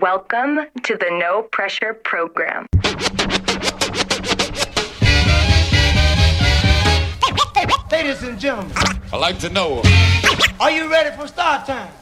[0.00, 2.64] Welcome to the No Pressure Program.
[7.92, 8.72] Ladies and gentlemen,
[9.12, 9.82] I like to know.
[10.58, 11.92] are you ready for start time?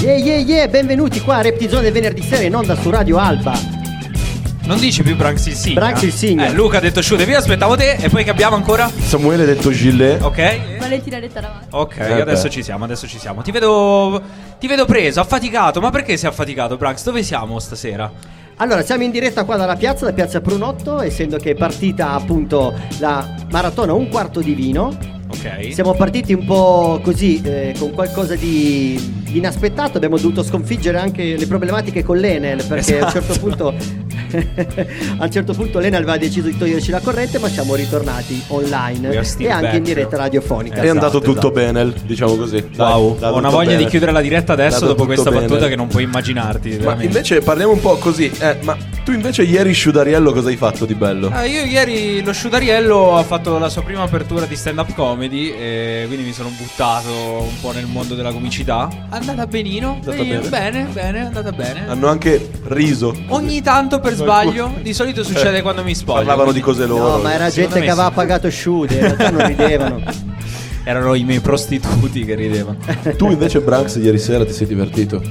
[0.00, 3.79] Yeah yeah yeah, benvenuti qua a Reptizone del venerdì sera in onda su Radio Alba.
[4.70, 5.80] Non dici più Branks il Signa?
[5.80, 6.46] Branks il Signa.
[6.46, 8.88] Eh, Luca ha detto shoot, io aspettavo te e poi che abbiamo ancora?
[8.88, 10.22] Samuele ha detto Gillet.
[10.22, 10.78] Ok.
[10.78, 11.66] Valentina detta davanti.
[11.70, 12.50] Ok, Eh adesso beh.
[12.50, 13.42] ci siamo, adesso ci siamo.
[13.42, 14.22] Ti vedo
[14.60, 15.80] ti vedo preso, affaticato.
[15.80, 17.02] Ma perché sei affaticato, Branks?
[17.02, 18.12] Dove siamo stasera?
[18.58, 22.72] Allora, siamo in diretta qua dalla piazza, da piazza Prunotto, essendo che è partita appunto
[23.00, 24.96] la maratona Un quarto di vino.
[25.30, 25.72] Ok.
[25.72, 31.46] Siamo partiti un po' così, eh, con qualcosa di inaspettato, abbiamo dovuto sconfiggere anche le
[31.46, 33.46] problematiche con l'Enel, perché a un certo Esatto.
[33.46, 33.74] punto
[35.18, 39.10] a un certo punto l'Enel aveva deciso di toglierci la corrente, ma siamo ritornati online
[39.10, 39.74] e anche back.
[39.74, 40.76] in diretta radiofonica.
[40.82, 41.72] È andato Esatto, tutto esatto.
[41.82, 42.64] bene, diciamo così.
[42.74, 43.84] Dai, Wow, ho una voglia bene.
[43.84, 45.46] di chiudere la diretta adesso dopo questa bene.
[45.46, 46.78] battuta che non puoi immaginarti.
[46.82, 48.30] Ma invece parliamo un po' così.
[48.38, 51.30] Eh, ma tu invece ieri Sciudariello cosa hai fatto di bello?
[51.32, 56.04] Ah, io ieri lo Sciudariello ha fatto la sua prima apertura di stand-up comedy e
[56.06, 58.88] quindi mi sono buttato un po' nel mondo della comicità.
[59.20, 60.48] È andata benino, andata benino, bene?
[60.48, 61.86] bene, bene, è andata bene.
[61.86, 63.14] Hanno anche riso.
[63.28, 66.24] Ogni tanto per sbaglio, di solito succede quando mi spoglio.
[66.24, 67.16] Parlavano di cose loro.
[67.16, 67.92] No, ma era gente me che sì.
[67.92, 70.00] aveva pagato Sciude, in realtà non ridevano.
[70.84, 72.78] Erano i miei prostituti che ridevano.
[73.18, 75.22] Tu invece Branks ieri sera ti sei divertito?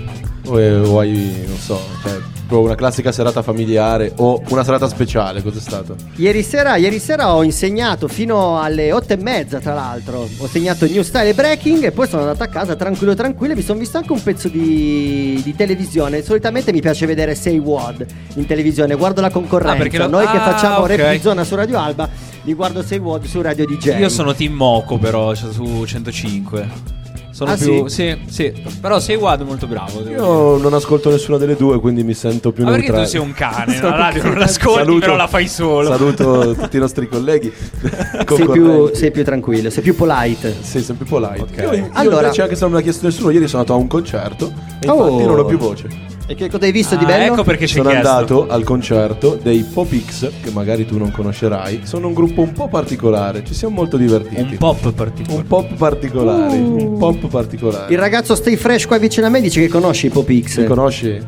[0.49, 2.13] O, o hai, non so, cioè,
[2.47, 5.95] proprio una classica serata familiare o una serata speciale, cos'è stato?
[6.15, 10.27] Ieri sera, ieri sera ho insegnato fino alle otto e mezza, tra l'altro.
[10.37, 13.55] Ho segnato New Style e Breaking e poi sono andato a casa tranquillo tranquillo e
[13.55, 16.23] mi sono visto anche un pezzo di, di televisione.
[16.23, 18.05] Solitamente mi piace vedere Say Word
[18.35, 19.75] in televisione, guardo la concorrenza.
[19.75, 20.95] Ah, perché lo- Noi che ah, facciamo ok.
[20.95, 22.09] rap di zona su Radio Alba,
[22.41, 23.99] li guardo Say Word su Radio DJ.
[23.99, 26.97] Io sono team Moco però, cioè, su 105.
[27.39, 27.87] Sono Ah, più.
[27.87, 28.19] Sì?
[28.27, 28.51] sì,
[28.81, 29.99] Però sei Wad molto bravo.
[29.99, 30.15] devo dire.
[30.17, 33.05] Io non ascolto nessuna delle due, quindi mi sento più Ma perché neutrale.
[33.05, 33.79] tu sei un cane?
[33.81, 35.87] La radio non l'ascolti, però la fai solo.
[35.89, 37.49] Saluto tutti i nostri colleghi.
[38.27, 40.53] sei più, sei più tranquillo, sei più polite.
[40.59, 41.41] Sei sempre polite.
[41.43, 41.57] Ok.
[41.59, 43.81] Io, io Allora- invece, anche se non me l'ha chiesto nessuno, ieri sono andato a
[43.81, 44.51] un concerto
[44.81, 45.05] e Oh.
[45.07, 45.87] infatti non ho più voce.
[46.31, 47.33] E che cosa hai visto di Ah, bello?
[47.33, 48.07] ecco perché ci sono chiesto.
[48.07, 51.81] andato al concerto dei Pop X, che magari tu non conoscerai.
[51.85, 54.39] Sono un gruppo un po' particolare, ci siamo molto divertiti.
[54.39, 55.35] Un pop particolare.
[55.41, 56.55] Un pop particolare.
[56.55, 57.91] Un pop particolare.
[57.91, 60.59] Il ragazzo Stay Fresh qua vicino a me dice che conosce i Pop X.
[60.59, 61.19] Mi conosci?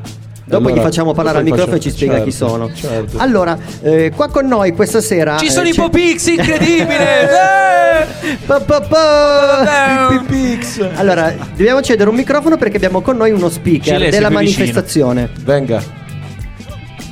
[0.52, 2.74] Dopo Allora, gli facciamo parlare al microfono e ci spiega chi certo, sono.
[2.74, 3.18] Certo.
[3.20, 5.38] Allora, eh, qua con noi questa sera.
[5.38, 7.30] Ci eh, sono i c'è- Popix, incredibile!
[8.02, 8.38] Eh!
[8.46, 10.08] Pa, pa, pa.
[10.10, 10.88] Pip, pip, X.
[10.96, 14.38] Allora, dobbiamo cedere un microfono perché abbiamo con noi uno speaker Cile, sei della più
[14.40, 14.60] vicino.
[14.60, 15.30] manifestazione.
[15.44, 15.84] Venga.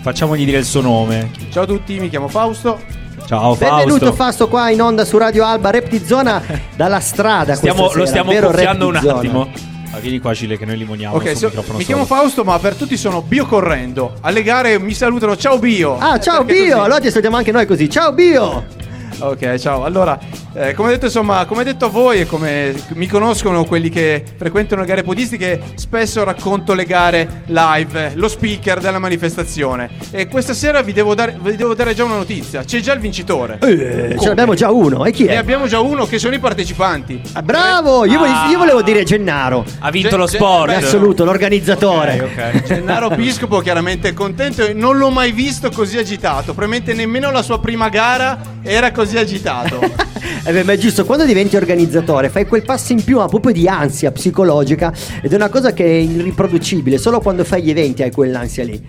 [0.02, 1.30] Facciamogli dire il suo nome.
[1.52, 2.80] Ciao a tutti, mi chiamo Fausto.
[3.28, 4.48] Ciao Benvenuto Fausto.
[4.48, 6.42] Qua in onda su Radio Alba Reptizona
[6.76, 7.56] dalla strada.
[7.56, 9.48] Stiamo- lo stiamo vero gonfiando un attimo.
[9.92, 11.86] Ma vieni qua Cile che noi limoniamo Ok, so- microfono mi solo.
[11.86, 14.14] chiamo Fausto, ma per tutti sono Bio Correndo.
[14.22, 15.98] Alle gare mi salutano, ciao Bio.
[15.98, 16.74] Ah, ciao Perché Bio!
[16.76, 16.86] così?
[16.86, 17.90] Allora ti salutiamo anche noi così.
[17.90, 18.66] Ciao Bio!
[19.22, 19.84] Ok, ciao.
[19.84, 20.18] Allora,
[20.54, 24.82] eh, come detto, insomma, come detto a voi e come mi conoscono quelli che frequentano
[24.82, 29.90] le gare podistiche, spesso racconto le gare live, lo speaker della manifestazione.
[30.12, 33.00] E questa sera vi devo dare, vi devo dare già una notizia: c'è già il
[33.00, 33.58] vincitore.
[33.62, 35.04] Eh, ce l'abbiamo già uno.
[35.06, 35.36] E chi Ne è?
[35.36, 37.22] abbiamo già uno che sono i partecipanti.
[37.34, 38.06] Ah, bravo!
[38.06, 39.66] Io, volevo- io volevo dire Gennaro.
[39.80, 40.72] Ha vinto Ge- lo sport.
[40.72, 42.22] In assoluto, l'organizzatore.
[42.22, 42.64] Ok, ok.
[42.64, 46.54] Gennaro Piscopo chiaramente è contento e non l'ho mai visto così agitato.
[46.54, 50.08] Probabilmente nemmeno la sua prima gara era così agitato.
[50.42, 53.52] Eh beh, ma è giusto, quando diventi organizzatore fai quel passo in più, ma proprio
[53.52, 58.04] di ansia psicologica ed è una cosa che è irriproducibile, solo quando fai gli eventi
[58.04, 58.82] hai quell'ansia lì.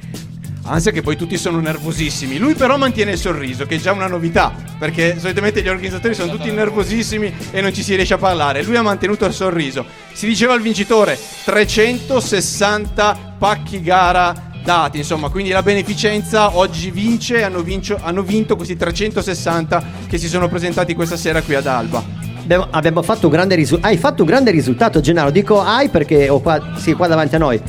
[0.62, 2.38] Ansia che poi tutti sono nervosissimi.
[2.38, 6.30] Lui però mantiene il sorriso, che è già una novità, perché solitamente gli organizzatori sono
[6.30, 8.62] tutti nervosissimi e non ci si riesce a parlare.
[8.62, 9.84] Lui ha mantenuto il sorriso.
[10.12, 17.62] Si diceva al vincitore 360 pacchi gara dati, insomma, quindi la beneficenza oggi vince, hanno,
[17.62, 22.03] vincio- hanno vinto questi 360 che si sono presentati questa sera qui ad Alba.
[22.42, 23.92] Abbiamo, abbiamo fatto un grande risultato.
[23.92, 25.30] Hai fatto un grande risultato, Gennaro.
[25.30, 27.60] Dico hai perché ho qua, sì, qua davanti a noi.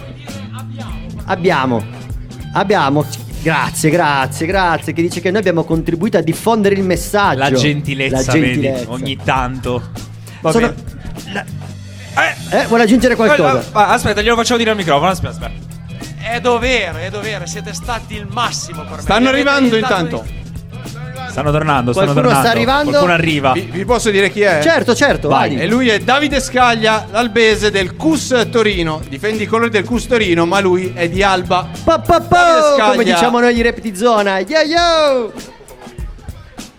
[1.25, 1.83] Abbiamo.
[2.53, 3.05] Abbiamo.
[3.43, 4.93] Grazie, grazie, grazie.
[4.93, 7.39] Che dice che noi abbiamo contribuito a diffondere il messaggio.
[7.39, 8.91] La gentilezza, La vedi, gentilezza.
[8.91, 9.81] ogni tanto.
[10.41, 11.45] Va Sono- bene.
[12.51, 13.59] Eh, vuole aggiungere qualcosa?
[13.61, 15.09] Eh, aspetta, glielo facciamo dire al microfono.
[15.09, 15.70] Aspetta, aspetta.
[16.31, 19.01] È dovere, è dovere, siete stati il massimo per me.
[19.01, 20.25] Stanno arrivando intanto.
[21.29, 22.39] Stanno tornando, stanno Qualcuno tornando.
[22.39, 22.89] sta arrivando?
[22.91, 23.51] Qualcuno arriva.
[23.51, 24.61] Vi, vi posso dire chi è?
[24.63, 25.55] Certo, certo, Vai.
[25.55, 25.63] vai.
[25.65, 29.01] E lui è Davide Scaglia, l'albese del CUS Torino.
[29.09, 31.67] Difende i colori del CUS Torino, ma lui è di Alba.
[31.83, 32.91] Pa, pa, pa, Davide Scaglia.
[32.91, 34.39] come diciamo noi gli rap di zona.
[34.39, 35.31] Yo yo!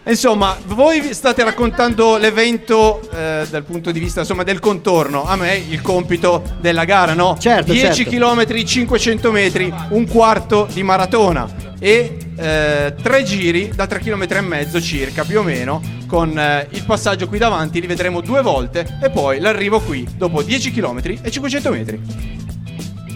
[0.04, 5.24] Insomma, voi state raccontando l'evento eh, dal punto di vista insomma, del contorno.
[5.24, 7.36] A me il compito della gara, no?
[7.38, 8.10] Certo, 10 certo.
[8.10, 14.40] km, 500 metri, un quarto di maratona e eh, tre giri da 3 km e
[14.40, 18.98] mezzo circa, più o meno, con eh, il passaggio qui davanti, li vedremo due volte
[19.02, 22.00] e poi l'arrivo qui dopo 10 km e 500 metri.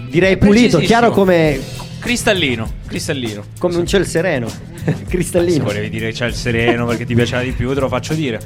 [0.09, 1.61] Direi pulito, chiaro come,
[2.07, 3.43] Cristallino, cristallino.
[3.59, 4.47] come un ciel sereno.
[4.87, 5.65] Se Cristallino.
[5.65, 8.39] volevi dire c'è il sereno perché ti piaceva di più, te lo faccio dire.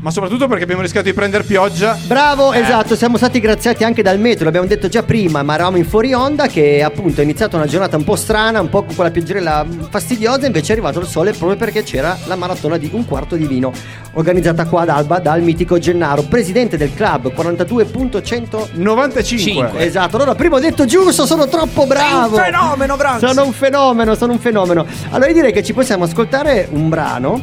[0.00, 1.98] Ma soprattutto perché abbiamo rischiato di prendere pioggia.
[2.06, 5.84] Bravo, esatto, siamo stati graziati anche dal metro, l'abbiamo detto già prima, ma eravamo in
[5.84, 9.10] fuori onda che appunto è iniziata una giornata un po' strana, un po' con quella
[9.10, 13.34] pioggerella fastidiosa, invece è arrivato il sole proprio perché c'era la maratona di un quarto
[13.34, 13.72] di vino,
[14.12, 19.36] organizzata qua ad Alba dal mitico Gennaro, presidente del club 42.100 95.
[19.36, 19.84] Cinque.
[19.84, 22.36] Esatto, allora prima ho detto giusto, sono troppo bravo.
[22.36, 23.26] Sei un fenomeno, Branks.
[23.26, 24.86] Sono un fenomeno, sono un fenomeno.
[25.10, 27.42] Allora io direi che ci possiamo ascoltare un brano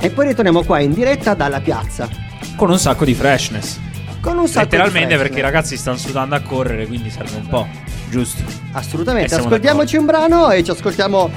[0.00, 2.08] e poi ritorniamo qua in diretta dalla piazza.
[2.56, 3.78] Con un sacco di freshness.
[4.20, 7.46] Con un sacco Letteralmente di perché i ragazzi stanno sudando a correre, quindi serve un
[7.46, 7.66] po'.
[8.10, 8.42] Giusto.
[8.72, 11.30] Assolutamente, ascoltiamoci un brano e ci ascoltiamo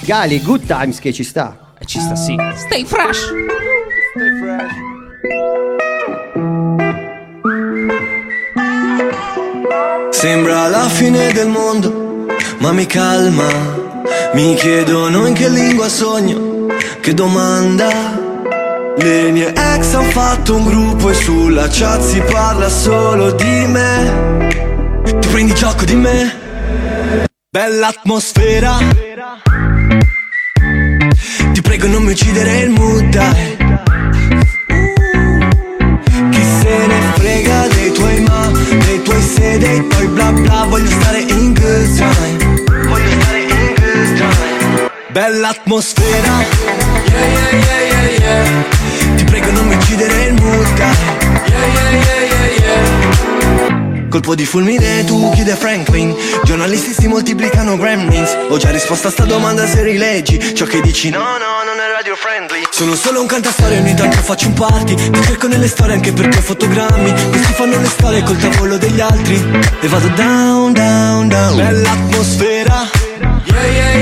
[0.00, 1.72] Gali, Good Times che ci sta.
[1.78, 2.36] E ci sta sì.
[2.54, 3.32] Stay fresh.
[10.10, 12.13] Sembra la fine del mondo,
[12.58, 13.46] ma mi calma.
[14.34, 16.66] Mi chiedono in che lingua sogno,
[17.00, 17.88] che domanda.
[18.96, 25.02] Le mie ex han fatto un gruppo e sulla chat si parla solo di me.
[25.04, 26.42] Ti prendi gioco di me?
[27.50, 28.78] Bella atmosfera.
[31.52, 33.56] Ti prego non mi uccidere il mood, dai.
[36.30, 38.50] Chi se ne frega dei tuoi ma,
[38.84, 42.43] dei tuoi se, dei tuoi bla bla Voglio stare in good time
[45.14, 46.44] Bella atmosfera
[47.06, 50.92] Yeah yeah yeah yeah yeah Ti prego non mi uccidere il mood Yeah
[51.46, 56.16] yeah yeah yeah yeah Colpo di fulmine tu chiude Franklin.
[56.42, 58.36] Giornalisti si moltiplicano gremlins.
[58.48, 61.10] Ho già risposto a sta domanda se rileggi Ciò che dici.
[61.10, 62.62] No no non è radio friendly.
[62.70, 64.94] Sono solo un cantastorie ogni tanto faccio un party.
[64.94, 67.12] Ti cerco nelle storie anche perché ho fotogrammi.
[67.30, 69.34] Questi fanno le storie col tavolo degli altri.
[69.80, 71.56] E vado down down down.
[71.56, 73.04] Bella atmosfera
[73.46, 73.93] yeah yeah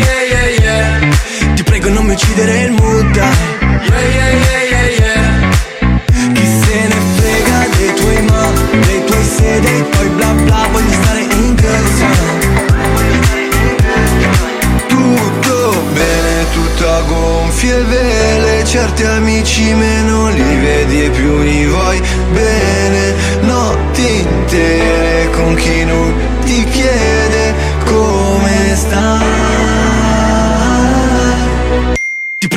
[2.12, 3.30] Mi uccidere il mood Yeah
[3.88, 5.48] yeah yeah
[6.34, 8.52] chi se ne frega dei tuoi ma,
[8.84, 12.06] dei tuoi se, dei tuoi bla bla Voglio stare in casa.
[14.88, 21.98] Tutto bene, tutto a gonfie vele Certi amici meno li vedi e più li vuoi
[22.32, 23.14] bene.
[23.40, 26.14] Notti intere con chi non
[26.44, 27.54] ti chiede
[27.86, 29.81] come stai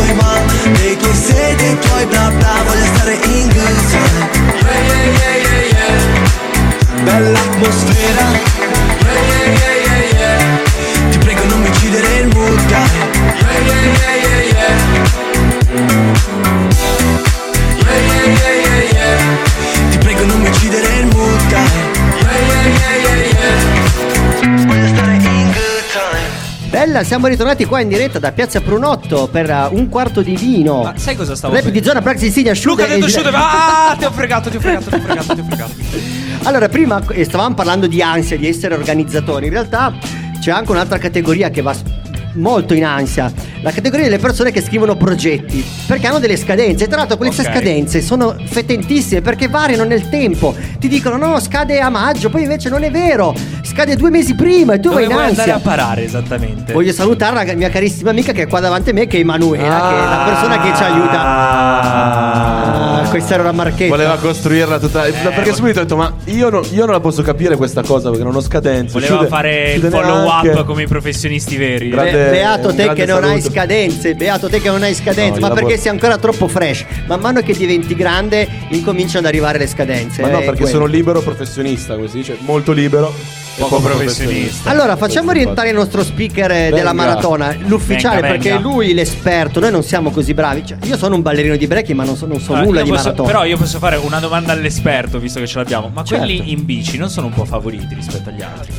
[0.00, 0.40] tuoi ma,
[0.78, 4.28] dei tuoi se, dei tuoi bla bla Voglio stare in time
[4.62, 8.26] Yeah yeah yeah yeah yeah Bella atmosfera
[9.04, 12.86] Yeah yeah yeah yeah yeah Ti prego non mi uccidere il mood Yeah
[13.66, 14.49] yeah yeah yeah yeah
[26.70, 30.84] Bella, siamo ritornati qua in diretta da Piazza Prunotto per uh, un quarto di vino.
[30.84, 34.04] Ma sai cosa stavo Rap di zona Praxis Insignia Luca ha detto shoot Ah, ti
[34.04, 35.72] ho fregato, ti ho fregato, ti ho fregato, ti ho fregato.
[36.44, 39.46] Allora, prima eh, stavamo parlando di ansia, di essere organizzatori.
[39.46, 39.92] In realtà
[40.40, 41.74] c'è anche un'altra categoria che va
[42.34, 43.32] molto in ansia.
[43.62, 45.64] La categoria delle persone che scrivono progetti.
[45.86, 46.86] Perché hanno delle scadenze.
[46.86, 47.50] Tra l'altro queste Ok.
[47.52, 50.54] scadenze sono fetentissime perché variano nel tempo.
[50.78, 53.34] Ti dicono no, scade a maggio, poi invece non è vero.
[53.62, 55.70] Scade due mesi prima e tu Dove vai in vuoi andare ansia.
[55.70, 56.72] a parare esattamente?
[56.72, 59.62] Voglio salutare la mia carissima amica che è qua davanti a me, che è Emanuela,
[59.62, 61.20] che è la persona che ci aiuta.
[61.20, 62.69] Ah,
[63.10, 63.90] questa era una marchetta.
[63.90, 65.04] Voleva costruirla tutta.
[65.06, 68.08] Eh, perché subito ho detto: Ma io, non- io non la posso capire questa cosa
[68.08, 68.92] perché non ho scadenze.
[68.92, 70.48] Voleva Chiude- fare il follow neanche.
[70.50, 71.88] up come i professionisti veri.
[71.90, 73.50] Grande- Be- beato te che non hai saluto.
[73.50, 76.84] scadenze, beato te che non hai scadenze, No, ma perché lavoro- sei ancora troppo fresh.
[77.06, 80.22] Man mano che diventi grande incominciano ad arrivare le scadenze.
[80.22, 80.70] Ma no, eh, perché quello.
[80.72, 83.12] sono libero professionista, così, cioè molto libero.
[83.58, 84.70] Poco professionista.
[84.70, 86.92] Allora, facciamo rientrare il nostro speaker eh, della Venga.
[86.92, 88.68] maratona, l'ufficiale, Venga, perché venga.
[88.68, 90.64] lui l'esperto, noi non siamo così bravi.
[90.64, 92.88] Cioè, io sono un ballerino di breaking, ma non so, non so Ah, nulla di
[92.88, 93.28] posso- maratona.
[93.28, 95.90] Però io posso fare una domanda all'esperto, visto che ce l'abbiamo.
[95.92, 96.24] Ma Certo.
[96.24, 98.72] quelli in bici non sono un po' favoriti rispetto agli altri?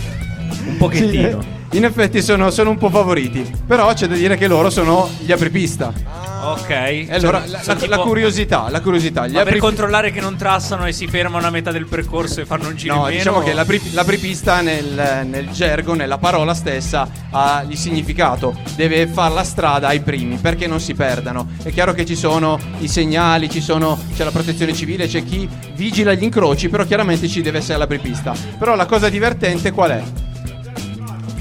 [0.47, 1.27] Un Sì, pochettino.
[1.71, 3.47] eh, in effetti sono, sono un po' favoriti.
[3.67, 5.93] Però c'è da dire che loro sono gli apripista.
[6.43, 7.05] Ok.
[7.09, 9.27] Allora, Cioè, la, la- tipo- la curiosità, la curiosità.
[9.27, 12.41] Gli Ma per apri- controllare che non trassano e si fermano a metà del percorso
[12.41, 13.17] e fanno un giro No, in meno?
[13.17, 18.55] diciamo che l'apri- l'apripista nel, nel gergo, nella parola stessa, ha il significato.
[18.75, 21.47] Deve fare la strada ai primi perché non si perdano.
[21.61, 25.47] È chiaro che ci sono i segnali, ci sono, c'è la protezione civile, c'è chi
[25.75, 28.33] vigila gli incroci, però chiaramente ci deve essere l'apripista.
[28.57, 30.03] Però la cosa divertente qual è?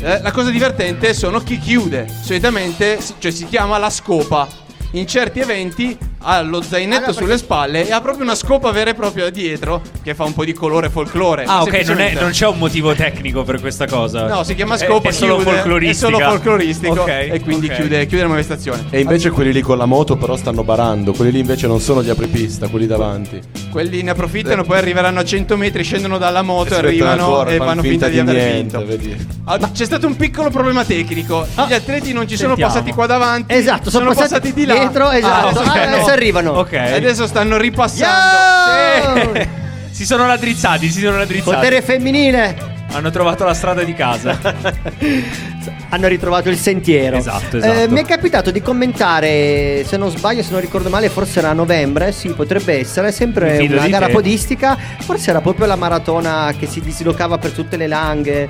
[0.02, 2.06] Eh, la cosa divertente sono chi chiude.
[2.22, 4.48] Solitamente cioè, si chiama la scopa.
[4.92, 8.90] In certi eventi ha lo zainetto Allora, sulle spalle e ha proprio una scopa vera
[8.90, 11.44] e propria dietro che fa un po' di colore folklore.
[11.44, 14.26] Ah, ok, non, è- non c'è un motivo tecnico per questa cosa.
[14.26, 16.08] No, si chiama È- scopa, è, solo chiude, folcloristica.
[16.08, 17.74] È solo folcloristico Ok, e quindi ok.
[17.74, 18.84] chiude, chiude la manifestazione.
[18.90, 22.02] E invece quelli lì con la moto però stanno barando, quelli lì invece non sono
[22.02, 23.40] gli apripista, quelli davanti.
[23.70, 27.58] Quelli ne approfittano, poi arriveranno a 100 metri, scendono dalla moto, E arrivano correre, e
[27.58, 29.22] fan fanno finta finta di di aver niente, vinto.
[29.44, 31.46] Ah, C'è stato un piccolo problema tecnico.
[31.66, 32.72] Gli atleti non ci sono Sentiamo.
[32.72, 33.52] passati qua davanti.
[33.54, 34.74] Esatto, sono passati di là.
[34.74, 35.60] dietro, esatto.
[35.60, 36.50] ok, Ah, adesso arrivano.
[36.52, 36.72] Ok.
[36.72, 39.32] E adesso stanno ripassando.
[39.34, 39.48] Sì.
[39.90, 41.56] si sono raddrizzati, si sono raddrizzati.
[41.56, 42.78] Potere femminile.
[42.92, 44.36] Hanno trovato la strada di casa.
[45.92, 47.16] Hanno ritrovato il sentiero.
[47.16, 47.80] Esatto, esatto.
[47.80, 51.50] Eh, mi è capitato di commentare, se non sbaglio, se non ricordo male, forse era
[51.50, 52.12] a novembre.
[52.12, 53.12] Sì, potrebbe essere.
[53.12, 54.12] Sempre fido una gara te.
[54.12, 54.76] podistica.
[55.00, 58.48] Forse era proprio la maratona che si dislocava per tutte le langhe.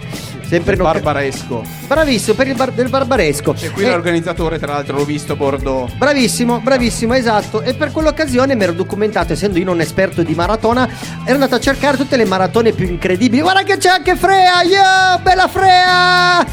[0.50, 1.62] Sempre oc- Barbaresco.
[1.87, 3.52] Bravissimo per il bar- del barbaresco.
[3.52, 5.88] C'è qui Eh, l'organizzatore, tra l'altro, l'ho visto a bordo.
[5.97, 7.62] Bravissimo, bravissimo, esatto.
[7.62, 10.88] E per quell'occasione mi ero documentato, essendo io un esperto di maratona,
[11.25, 13.40] ero andato a cercare tutte le maratone più incredibili.
[13.42, 14.62] Guarda che c'è anche Frea!
[14.64, 16.45] Yo, bella Frea!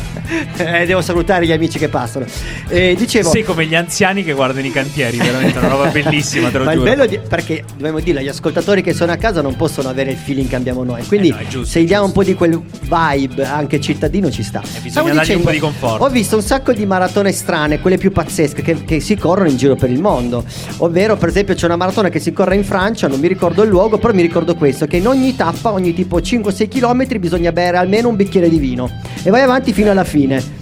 [0.58, 2.26] Eh, devo salutare gli amici che passano.
[2.68, 3.30] Eh, dicevo.
[3.30, 6.74] Sei come gli anziani che guardano i cantieri, veramente una roba bellissima, te lo Ma
[6.74, 6.90] il giuro.
[6.92, 10.18] bello di- perché dobbiamo dire, gli ascoltatori che sono a casa non possono avere il
[10.18, 11.06] feeling che abbiamo noi.
[11.06, 14.44] Quindi, Eh no, giusto, se gli diamo un po' di quel vibe anche cittadino, ci
[14.44, 14.60] sta.
[14.60, 16.04] bisogna Stavo dargli un po' di conforto.
[16.04, 19.58] Ho visto un sacco di maratone strane, quelle più pazzesche, che, che si corrono in
[19.58, 20.44] giro per il mondo.
[20.78, 23.70] Ovvero, per esempio, c'è una maratona che si corre in Francia, non mi ricordo il
[23.70, 27.78] luogo, però mi ricordo questo: che in ogni tappa, ogni tipo 5-6 km, bisogna bere
[27.78, 28.90] almeno un bicchiere di vino.
[29.24, 30.57] E vai avanti fino alla fine.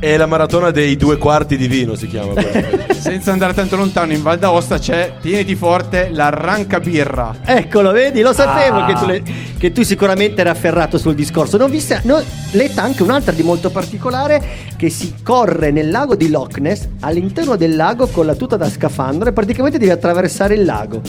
[0.00, 2.32] E la maratona dei due quarti di vino si chiama.
[2.94, 7.34] Senza andare tanto lontano, in Val d'Aosta c'è, tieniti forte, l'arranca birra.
[7.44, 8.86] Eccolo, vedi, lo sapevo Ah.
[8.86, 9.22] che, tu le-
[9.58, 11.56] che tu sicuramente eri afferrato sul discorso.
[11.56, 14.40] Non viste, no, letta anche un'altra di molto particolare
[14.76, 18.70] che si corre nel lago di Loch Ness, all'interno del lago con la tuta da
[18.70, 21.00] scafandro e praticamente devi attraversare il lago.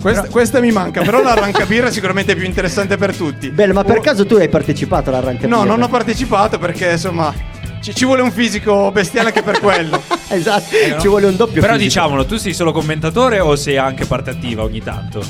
[0.00, 3.50] Questa, questa mi manca, però l'arranca birra è sicuramente più interessante per tutti.
[3.50, 7.32] Bello, ma per Oh, caso tu hai partecipato all'arranca No, non ho partecipato perché insomma
[7.82, 10.00] ci, ci vuole un fisico bestiale anche per quello.
[10.32, 11.88] Esatto, ci vuole un doppio Però fisico.
[11.88, 15.22] diciamolo, tu sei solo commentatore o sei anche parte attiva ogni tanto?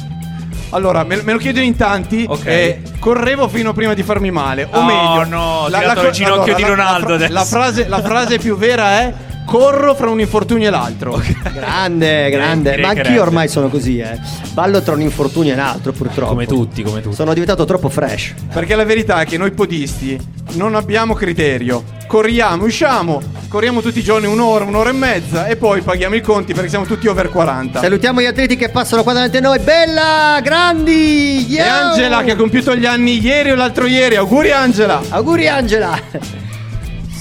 [0.71, 2.25] Allora, me, me lo chiedono in tanti.
[2.26, 2.47] Ok.
[2.47, 4.68] e correvo fino prima di farmi male.
[4.71, 7.32] O Oh, meglio, no, il ginocchio di la- Ronaldo la, adesso.
[7.32, 9.12] la frase, la frase più vera è:
[9.44, 11.20] corro fra un infortunio e l'altro.
[11.52, 12.76] Grande, grande.
[12.78, 14.18] ma anch'io ormai sono così, eh.
[14.52, 16.32] Ballo tra un infortunio e un altro, purtroppo.
[16.32, 17.14] Come tutti, come tutti.
[17.14, 18.34] Sono diventato troppo fresh.
[18.52, 20.18] Perché la verità è che noi podisti
[20.52, 22.00] non abbiamo criterio.
[22.06, 26.52] Corriamo, usciamo, corriamo tutti i giorni un'ora, un'ora e mezza e poi paghiamo i conti
[26.52, 27.80] perché siamo tutti over 40.
[27.80, 29.58] Salutiamo gli atleti che passano qua davanti a noi.
[29.61, 31.46] Bella, grandi!
[31.56, 31.64] E yo!
[31.64, 34.16] Angela che ha compiuto gli anni ieri o l'altro ieri.
[34.16, 35.00] Auguri Angela!
[35.08, 35.99] Auguri Angela!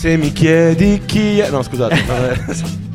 [0.01, 1.51] Se mi chiedi chi è...
[1.51, 2.89] No, scusate.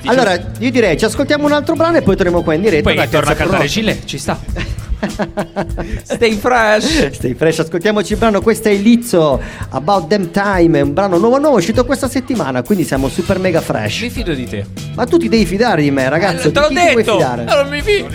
[0.06, 2.82] Allora, io direi ci ascoltiamo un altro brano e poi torniamo qua in diretta.
[2.82, 3.66] Poi da torna a cantare.
[3.66, 4.40] Gile, ci sta.
[6.02, 7.10] Stay fresh.
[7.10, 8.40] Stay fresh, ascoltiamoci il brano.
[8.40, 10.78] Questo è Lizzo About Them Time.
[10.78, 12.62] È un brano nuovo nuovo uscito questa settimana.
[12.62, 14.00] Quindi siamo super mega fresh.
[14.00, 14.64] Mi fido di te.
[14.94, 16.48] Ma tu ti devi fidare di me, ragazzo.
[16.48, 17.18] Eh, te di l'ho ti detto.
[17.18, 17.44] fidare?
[17.44, 18.06] Non mi fido.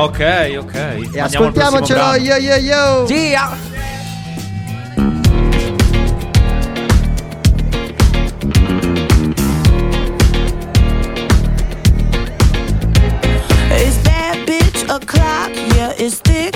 [0.00, 0.74] Ok, ok.
[1.12, 3.06] E ascoltiamocelo, yo yo yo.
[3.06, 3.93] Zia.
[16.04, 16.53] is thick.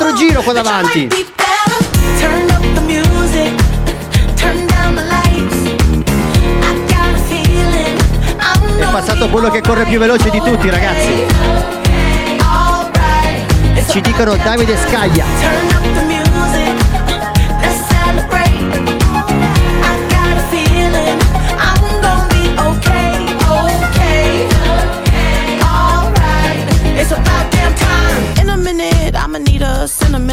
[0.00, 1.08] altro giro qua davanti.
[8.78, 11.26] È passato quello che corre più veloce di tutti, ragazzi.
[13.90, 15.99] Ci dicono Davide Scaglia.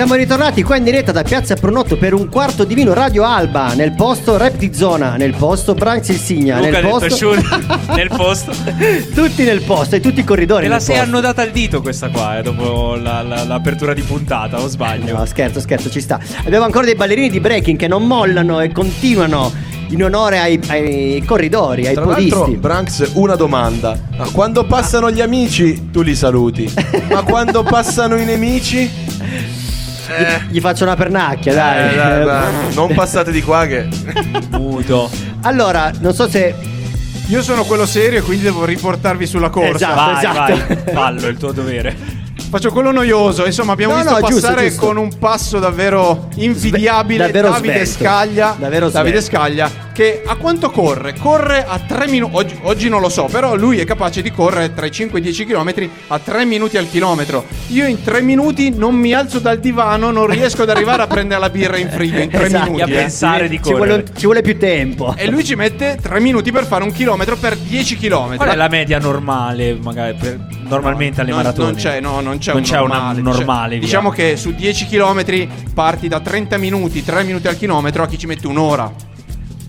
[0.00, 3.74] Siamo ritornati qua in diretta da Piazza Pronotto per un quarto di vino Radio Alba,
[3.74, 7.10] nel posto Rap di Zona, nel posto Branx il Signa, Luca ha nel posto...
[7.10, 7.42] Shuri
[7.94, 8.52] nel posto.
[9.14, 11.10] tutti nel posto e tutti i corridori Me la sei posto.
[11.10, 15.18] annodata al dito questa qua, eh, dopo la- la- l'apertura di puntata, o sbaglio?
[15.18, 16.18] No, scherzo, scherzo, ci sta.
[16.46, 19.52] Abbiamo ancora dei ballerini di breaking che non mollano e continuano
[19.88, 22.58] in onore ai, ai corridori, ai Tra l'altro, podisti.
[22.58, 23.98] Branks, una domanda.
[24.16, 26.72] Ma quando passano gli amici, tu li saluti.
[27.12, 29.08] Ma quando passano i nemici?
[30.48, 31.92] Gli faccio una pernacchia, dai.
[31.92, 33.88] Eh, dai, dai, non passate di qua che...
[34.50, 35.10] Muto.
[35.42, 36.54] Allora, non so se
[37.28, 39.74] Io sono quello serio e quindi devo riportarvi sulla corsa.
[39.74, 39.94] Esatto.
[39.94, 40.74] Vai, esatto.
[40.84, 41.96] vai, fallo, è il tuo dovere.
[42.50, 43.46] Faccio quello noioso.
[43.46, 44.86] Insomma, abbiamo No, visto no, giusto, passare giusto.
[44.86, 47.86] con un passo davvero invidiabile davvero Davide.
[47.86, 48.56] Scaglia.
[48.58, 49.20] Davvero Davide.
[49.20, 49.70] Scaglia.
[50.00, 51.12] Che a quanto corre?
[51.12, 52.34] Corre a 3 minuti.
[52.34, 55.20] Oggi, oggi non lo so, però lui è capace di correre tra i 5 e
[55.20, 55.74] i 10 km
[56.06, 57.44] a 3 minuti al chilometro.
[57.66, 61.38] Io in 3 minuti non mi alzo dal divano, non riesco ad arrivare a prendere
[61.38, 62.64] la birra in frigo in 3 Esatto.
[62.70, 62.80] minuti.
[62.82, 62.96] A eh.
[62.96, 63.86] pensare di ci correre.
[63.88, 65.14] vuole, ci vuole più tempo.
[65.18, 68.36] E lui ci mette 3 minuti per fare un chilometro per 10 km.
[68.36, 71.66] Qual è la media normale, magari, per- normalmente alle Non- maratone?
[71.72, 73.20] Non c'è, no, non c'è, Non un c'è una normale.
[73.20, 73.80] normale, Cioè, via.
[73.80, 78.16] Diciamo che su 10 km parti da 30 minuti, 3 minuti al chilometro a chi
[78.16, 79.08] ci mette un'ora.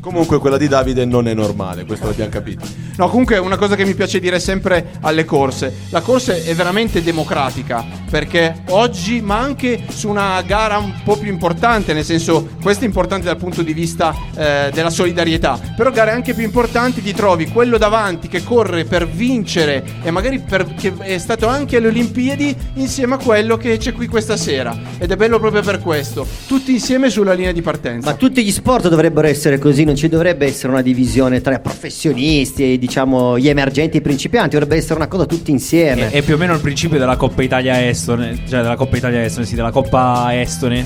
[0.02, 2.66] Comunque quella di Davide non è normale, questo l'abbiamo capito.
[2.98, 7.04] No, comunque una cosa che mi piace dire sempre alle corse, la corsa è veramente
[7.04, 12.84] democratica, perché oggi, ma anche su una gara un po' più importante, nel senso, questo
[12.84, 17.14] è importante dal punto di vista eh, della solidarietà, però gare anche più importanti ti
[17.14, 21.88] trovi quello davanti che corre per vincere e magari per, che è stato anche alle
[21.88, 24.76] Olimpiadi insieme a quello che c'è qui questa sera.
[24.98, 28.10] Ed è bello proprio per questo, tutti insieme sulla linea di partenza.
[28.10, 32.74] Ma tutti gli sport dovrebbero essere così, non ci dovrebbe essere una divisione tra professionisti
[32.74, 36.10] e diciamo gli emergenti e i principianti, dovrebbe essere una cosa tutti insieme.
[36.10, 39.24] È, è più o meno il principio della Coppa Italia Estone, cioè della Coppa Italia
[39.24, 40.86] Estone, sì, della Coppa Estone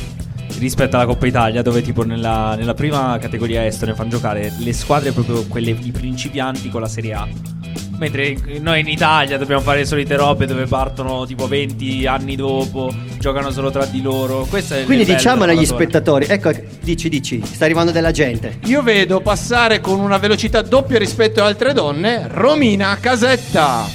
[0.57, 5.11] rispetto alla Coppa Italia, dove tipo nella, nella prima categoria Estone fanno giocare le squadre
[5.11, 7.27] proprio quelle i principianti con la Serie A.
[7.97, 12.93] Mentre noi in Italia dobbiamo fare le solite robe dove partono tipo 20 anni dopo,
[13.19, 14.45] giocano solo tra di loro.
[14.49, 18.59] Questo è il Quindi diciamolo agli spettatori, ecco, dici, dici, sta arrivando della gente.
[18.65, 23.85] Io vedo passare con una velocità doppia rispetto ad altre donne Romina Casetta.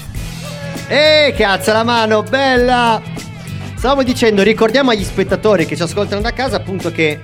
[0.89, 3.01] Eh, che alza la mano, bella!
[3.77, 7.21] Stavamo dicendo, ricordiamo agli spettatori che ci ascoltano da casa appunto che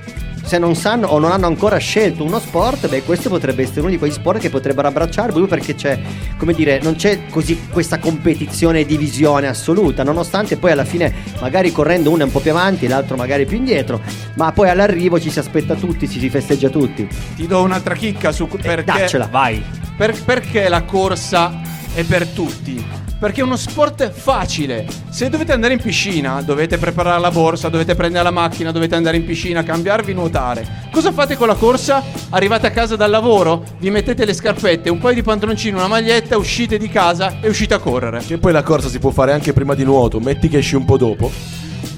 [0.46, 3.90] se non sanno o non hanno ancora scelto uno sport, beh, questo potrebbe essere uno
[3.90, 5.98] di quegli sport che potrebbero abbracciare proprio perché c'è,
[6.38, 11.72] come dire, non c'è così questa competizione e divisione assoluta, nonostante poi alla fine magari
[11.72, 14.00] correndo uno è un po' più avanti, l'altro magari più indietro,
[14.34, 17.08] ma poi all'arrivo ci si aspetta tutti, ci si festeggia tutti.
[17.34, 19.26] Ti do un'altra chicca su perché, daccela.
[19.26, 19.60] Vai.
[19.96, 21.60] per- perché la corsa
[21.96, 22.84] è per tutti.
[23.18, 24.86] Perché è uno sport facile.
[25.08, 29.16] Se dovete andare in piscina, dovete preparare la borsa, dovete prendere la macchina, dovete andare
[29.16, 30.88] in piscina, cambiarvi, nuotare.
[30.92, 32.02] Cosa fate con la corsa?
[32.28, 36.36] Arrivate a casa dal lavoro, vi mettete le scarpette, un paio di pantaloncini, una maglietta,
[36.36, 38.18] uscite di casa e uscite a correre.
[38.18, 40.84] Che poi la corsa si può fare anche prima di nuoto, metti che esci un
[40.84, 41.32] po' dopo.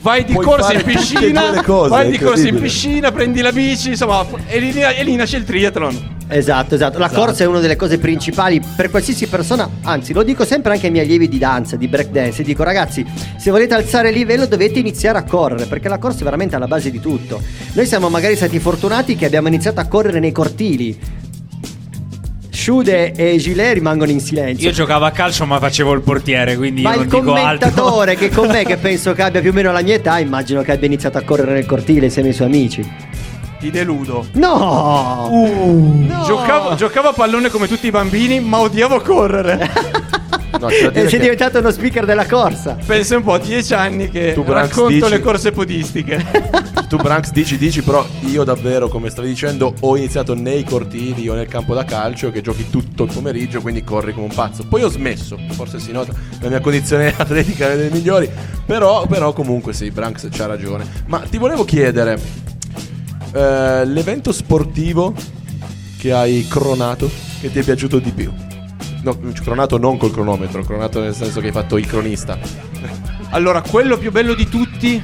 [0.01, 3.51] Vai di Puoi corsa in e piscina, cose, vai di corsa in piscina, prendi la
[3.51, 6.18] bici, insomma, e lì, e lì nasce il triathlon.
[6.29, 6.99] Esatto, esatto.
[6.99, 10.87] La corsa è una delle cose principali per qualsiasi persona, anzi lo dico sempre anche
[10.87, 13.05] ai miei allievi di danza, di breakdance, dico ragazzi,
[13.37, 16.67] se volete alzare il livello dovete iniziare a correre, perché la corsa è veramente alla
[16.67, 17.41] base di tutto.
[17.73, 20.99] Noi siamo magari stati fortunati che abbiamo iniziato a correre nei cortili.
[22.51, 24.69] Sciude e Gilet rimangono in silenzio.
[24.69, 27.71] Io giocavo a calcio ma facevo il portiere, quindi Ma il non dico altro.
[27.71, 30.61] commentatore che con me, che penso che abbia più o meno la mia età, immagino
[30.61, 32.87] che abbia iniziato a correre nel cortile insieme ai suoi amici.
[33.59, 34.27] Ti deludo.
[34.35, 35.29] No!
[35.31, 36.05] Uh.
[36.07, 36.23] No!
[36.25, 40.07] Giocavo, giocavo a pallone come tutti i bambini, ma odiavo correre.
[40.51, 42.77] No, da E sei che diventato uno speaker della corsa.
[42.85, 46.27] Penso un po' a dieci anni che Tu, Branks, racconto dici- le corse podistiche.
[46.89, 51.35] tu Branks dici dici, però io davvero, come stavi dicendo, ho iniziato nei cortili o
[51.35, 54.65] nel campo da calcio che giochi tutto il pomeriggio, quindi corri come un pazzo.
[54.67, 58.29] Poi ho smesso, forse si nota, la mia condizione atletica è delle migliori,
[58.67, 60.85] però, però comunque sì, Branks c'ha ragione.
[61.07, 62.19] Ma ti volevo chiedere,
[63.33, 65.15] eh, l'evento sportivo
[65.99, 67.11] che hai cronato,
[67.41, 68.33] che ti è piaciuto di più?
[69.03, 72.39] No, cronato non col cronometro, cronato nel senso che hai fatto il cronista.
[73.31, 75.03] Allora, quello più bello di tutti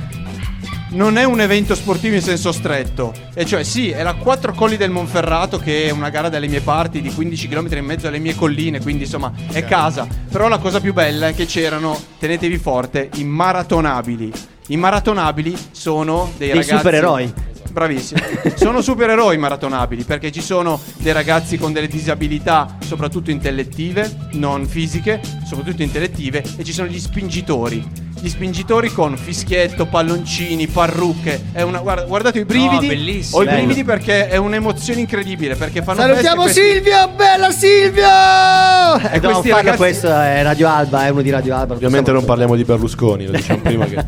[0.93, 3.13] non è un evento sportivo in senso stretto.
[3.35, 6.61] E cioè, sì, è la Quattro Colli del Monferrato, che è una gara dalle mie
[6.61, 10.07] parti di 15 km in mezzo alle mie colline, quindi insomma è casa.
[10.31, 14.33] Però la cosa più bella è che c'erano, tenetevi forte, i maratonabili.
[14.69, 16.77] I maratonabili sono dei, Dei ragazzi.
[16.77, 17.33] supereroi.
[17.75, 18.21] Bravissimi.
[18.55, 25.21] Sono supereroi maratonabili perché ci sono dei ragazzi con delle disabilità, soprattutto intellettive, non fisiche,
[25.45, 28.13] soprattutto intellettive, e ci sono gli spingitori.
[28.25, 31.43] Gli spingitori con fischietto, palloncini, parrucche.
[31.53, 32.87] È una, guarda- guardate i brividi.
[32.87, 33.37] bellissimo.
[33.37, 35.57] Ho i brividi perché è un'emozione incredibile.
[35.57, 38.07] Perché fanno Salutiamo questi- Silvio, bella Silvio!
[38.97, 41.75] E questi questi ragazzi- questo è Radio Alba, è uno di Radio Alba.
[41.75, 44.03] Ovviamente non parliamo di Berlusconi, lo diciamo prima che...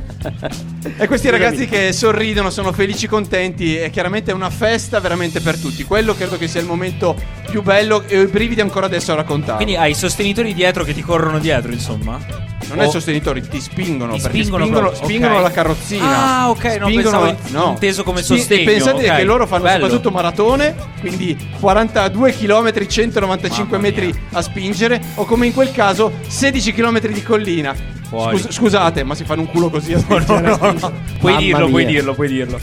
[0.97, 5.59] E questi ragazzi che sorridono, sono felici, contenti e chiaramente è una festa veramente per
[5.59, 5.85] tutti.
[5.85, 7.15] Quello credo che sia il momento
[7.51, 9.57] più bello e ho i brividi ancora adesso a raccontare.
[9.63, 12.46] Quindi hai i sostenitori dietro che ti corrono dietro, insomma.
[12.69, 15.43] Non è O- sostenitori, ti spingono Ti perché spingono spingono, proprio, spingono ok.
[15.43, 16.41] la carrozzina.
[16.41, 17.37] Ah, ok, no, pensavo
[17.73, 19.85] inteso come sostegno, Pensate ok, che loro fanno bello.
[19.85, 24.03] soprattutto maratone, quindi 42 km, 195 Mamma mia.
[24.03, 27.75] metri a spingere, o come in quel caso 16 km di collina.
[28.09, 28.39] Fuori.
[28.39, 30.41] Scus- scusate, ma si fanno un culo così a No, spingere.
[30.41, 30.93] no, no.
[31.19, 31.93] Puoi Mamma dirlo, puoi mia.
[31.95, 32.59] dirlo, puoi dirlo.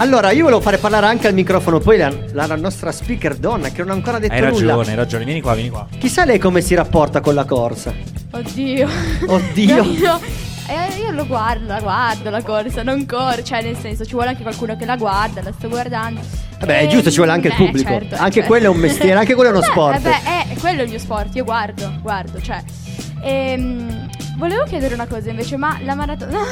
[0.00, 3.70] Allora, io volevo fare parlare anche al microfono poi la, la- la nostra speaker donna
[3.70, 4.74] che non ha ancora detto Hai nulla.
[4.76, 5.24] ragione, hai ragione.
[5.24, 5.88] Vieni qua, vieni qua.
[5.98, 7.92] Chissà lei come si rapporta con la corsa.
[8.30, 8.88] Oddio.
[9.26, 9.82] Oddio.
[9.98, 10.20] Io,
[10.68, 14.28] eh, io lo guardo, la guardo la corsa, non corro, cioè nel senso ci vuole
[14.28, 16.20] anche qualcuno che la guarda, la sto guardando.
[16.60, 17.88] Vabbè, è Ehm, giusto, ci vuole anche il beh, pubblico.
[17.88, 18.48] certo, anche certo.
[18.48, 20.00] quello è un mestiere, anche quello è uno Eh, sport.
[20.02, 22.62] Vabbè, è quello è il mio sport, io guardo, guardo, cioè.
[23.22, 24.08] Ehm,
[24.38, 26.26] volevo chiedere una cosa invece, ma la maratona.
[26.38, 26.44] No,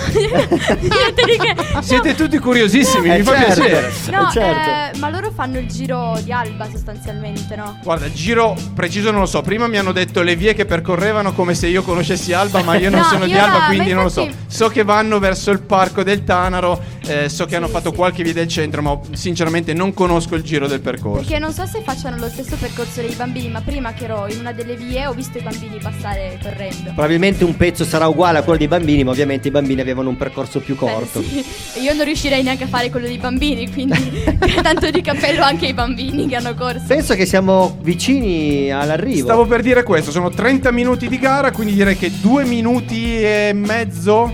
[0.81, 1.55] niente di che.
[1.75, 3.61] No, Siete tutti curiosissimi, Eh, mi fa certo.
[3.62, 3.92] piacere.
[4.11, 4.96] No, Eh, certo.
[4.96, 7.79] eh, ma loro fanno il giro di Alba sostanzialmente, no?
[7.83, 9.40] Guarda, giro preciso non lo so.
[9.42, 12.90] Prima mi hanno detto le vie che percorrevano come se io conoscessi Alba, ma io
[12.90, 14.29] non No, sono di io Alba, no, quindi non lo so.
[14.46, 18.33] So che vanno verso il parco del Tanaro, eh, so che hanno fatto qualche via
[18.33, 21.20] del centro, ma sinceramente non conosco il giro del percorso.
[21.25, 24.40] Perché non so se facciano lo stesso percorso dei bambini, ma prima che ero in
[24.40, 26.85] una delle vie ho visto i bambini passare correndo.
[26.94, 30.16] Probabilmente un pezzo sarà uguale a quello dei bambini, ma ovviamente i bambini avevano un
[30.16, 31.20] percorso più corto.
[31.20, 31.44] Beh, sì.
[31.78, 34.24] E Io non riuscirei neanche a fare quello dei bambini, quindi
[34.62, 36.84] tanto di cappello anche ai bambini che hanno corso.
[36.86, 39.24] Penso che siamo vicini all'arrivo.
[39.24, 43.52] Stavo per dire questo, sono 30 minuti di gara, quindi direi che due minuti e
[43.54, 44.32] mezzo,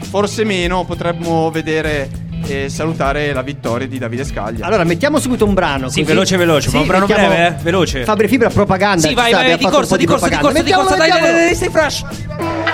[0.00, 2.08] forse meno, potremmo vedere
[2.44, 4.66] e salutare la vittoria di Davide Scaglia.
[4.66, 5.88] Allora, mettiamo subito un brano.
[5.88, 7.54] Sì, così- veloce, veloce, ma un brano breve, eh?
[7.62, 8.04] Veloce.
[8.04, 9.06] Fabri Fibra propaganda.
[9.06, 10.82] Sì, vai, vai, di fatto un corsa, di corsa, di corsa, di propaganda.
[10.82, 12.71] corsa, dai, dai, Mettiamolo, dai, dai, stai fresh.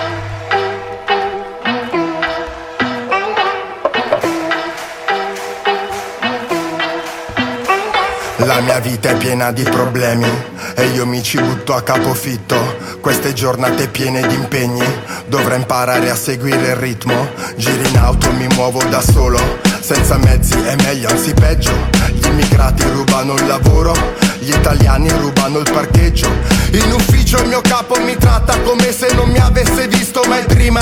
[8.49, 10.27] La mia vita è piena di problemi
[10.73, 12.77] e io mi ci butto a capofitto.
[12.99, 14.83] Queste giornate piene di impegni,
[15.27, 17.29] dovrei imparare a seguire il ritmo.
[17.57, 19.68] Giro in auto, mi muovo da solo.
[19.81, 21.71] Senza mezzi è meglio, anzi peggio.
[22.13, 23.93] Gli immigrati rubano il lavoro,
[24.39, 26.29] gli italiani rubano il parcheggio.
[26.71, 30.81] In ufficio il mio capo mi tratta come se non mi avesse visto mai prima.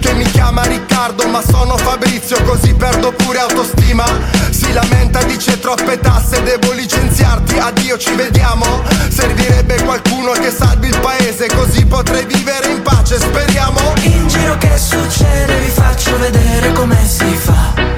[0.00, 4.04] Che mi chiama Riccardo, ma sono Fabrizio, così perdo pure autostima.
[4.50, 8.82] Si lamenta, dice troppe tasse, devo licenziarti, addio, ci vediamo.
[9.08, 13.78] Servirebbe qualcuno che salvi il paese, così potrei vivere in pace, speriamo.
[14.02, 17.97] In giro che succede vi faccio vedere come si fa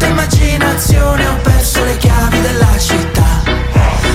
[0.00, 3.42] Santa immaginazione ho perso le chiavi della città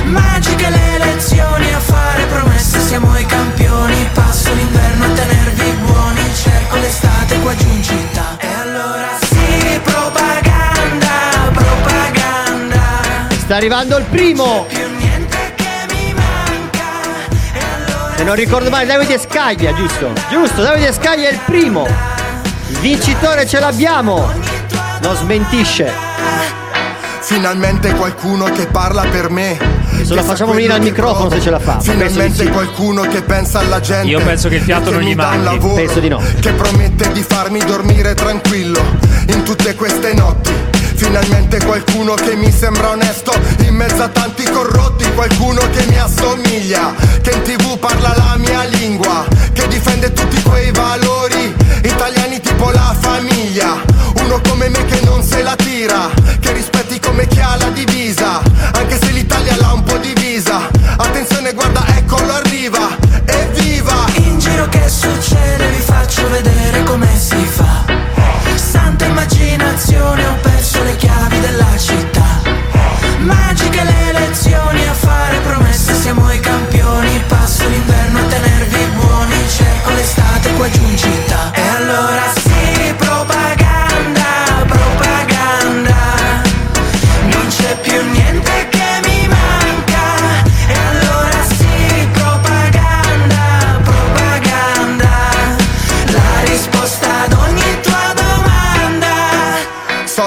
[0.06, 6.78] Magiche le lezioni a fare promesse siamo i campioni Passo l'inverno a tenervi buoni Cerco
[6.78, 12.80] l'estate qua giù in città E allora sì propaganda, propaganda
[13.38, 14.66] Sta arrivando il primo.
[14.70, 14.94] E
[18.16, 20.12] Se non ricordo male, Davide Scaglia, giusto?
[20.32, 21.86] Giusto, Davide Scaglia è il primo.
[22.70, 24.55] Il vincitore ce l'abbiamo.
[25.06, 25.92] Non smentisce.
[27.22, 29.56] Finalmente qualcuno che parla per me.
[30.04, 31.36] Se lo Che sa facciamo venire al microfono provo.
[31.36, 32.50] se ce la fa, Finalmente sì.
[32.50, 34.08] qualcuno che pensa alla gente.
[34.08, 35.44] Io penso che il fiato che non mi gli dà un manchi.
[35.46, 36.22] lavoro, Penso di no.
[36.40, 38.80] Che promette di farmi dormire tranquillo
[39.28, 40.52] in tutte queste notti.
[40.96, 43.32] Finalmente qualcuno che mi sembra onesto
[43.68, 48.64] in mezzo a tanti corrotti, qualcuno che mi assomiglia, che in tv parla la mia
[48.64, 53.84] lingua, che difende tutti quei valori italiani tipo la famiglia.
[54.22, 58.42] Uno come me che non se la tira, che rispetti come chi ha la divisa,
[58.74, 60.70] anche se l'Italia l'ha un po' divisa.
[60.98, 64.06] Attenzione, guarda, eccolo arriva, evviva!
[64.16, 67.84] In giro che succede vi faccio vedere come si fa.
[68.56, 72.24] Santa immaginazione ho perso le chiavi della città.
[73.20, 77.22] Magiche le lezioni a fare promesse siamo i campioni.
[77.28, 79.36] Passo l'inverno a tenervi buoni.
[79.48, 80.95] Cerco l'estate qua giù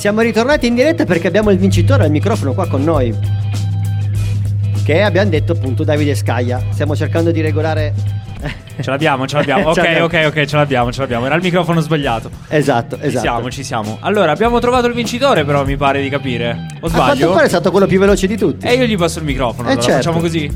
[0.00, 3.14] siamo ritornati in diretta perché abbiamo il vincitore al microfono qua con noi.
[4.82, 6.58] Che abbiamo detto appunto Davide Scaglia.
[6.72, 7.92] Stiamo cercando di regolare.
[8.80, 9.68] Ce l'abbiamo, ce l'abbiamo.
[9.76, 11.26] Ok, ok, ok, ce l'abbiamo, ce l'abbiamo.
[11.26, 12.30] Era il microfono sbagliato.
[12.48, 13.20] Esatto, Ci esatto.
[13.26, 13.98] siamo, ci siamo.
[14.00, 16.66] Allora, abbiamo trovato il vincitore, però mi pare di capire.
[16.80, 17.32] O A quanto sbaglio?
[17.34, 18.66] pare è stato quello più veloce di tutti.
[18.66, 19.68] E io gli passo il microfono.
[19.68, 20.02] Eh, allora certo.
[20.02, 20.50] facciamo così.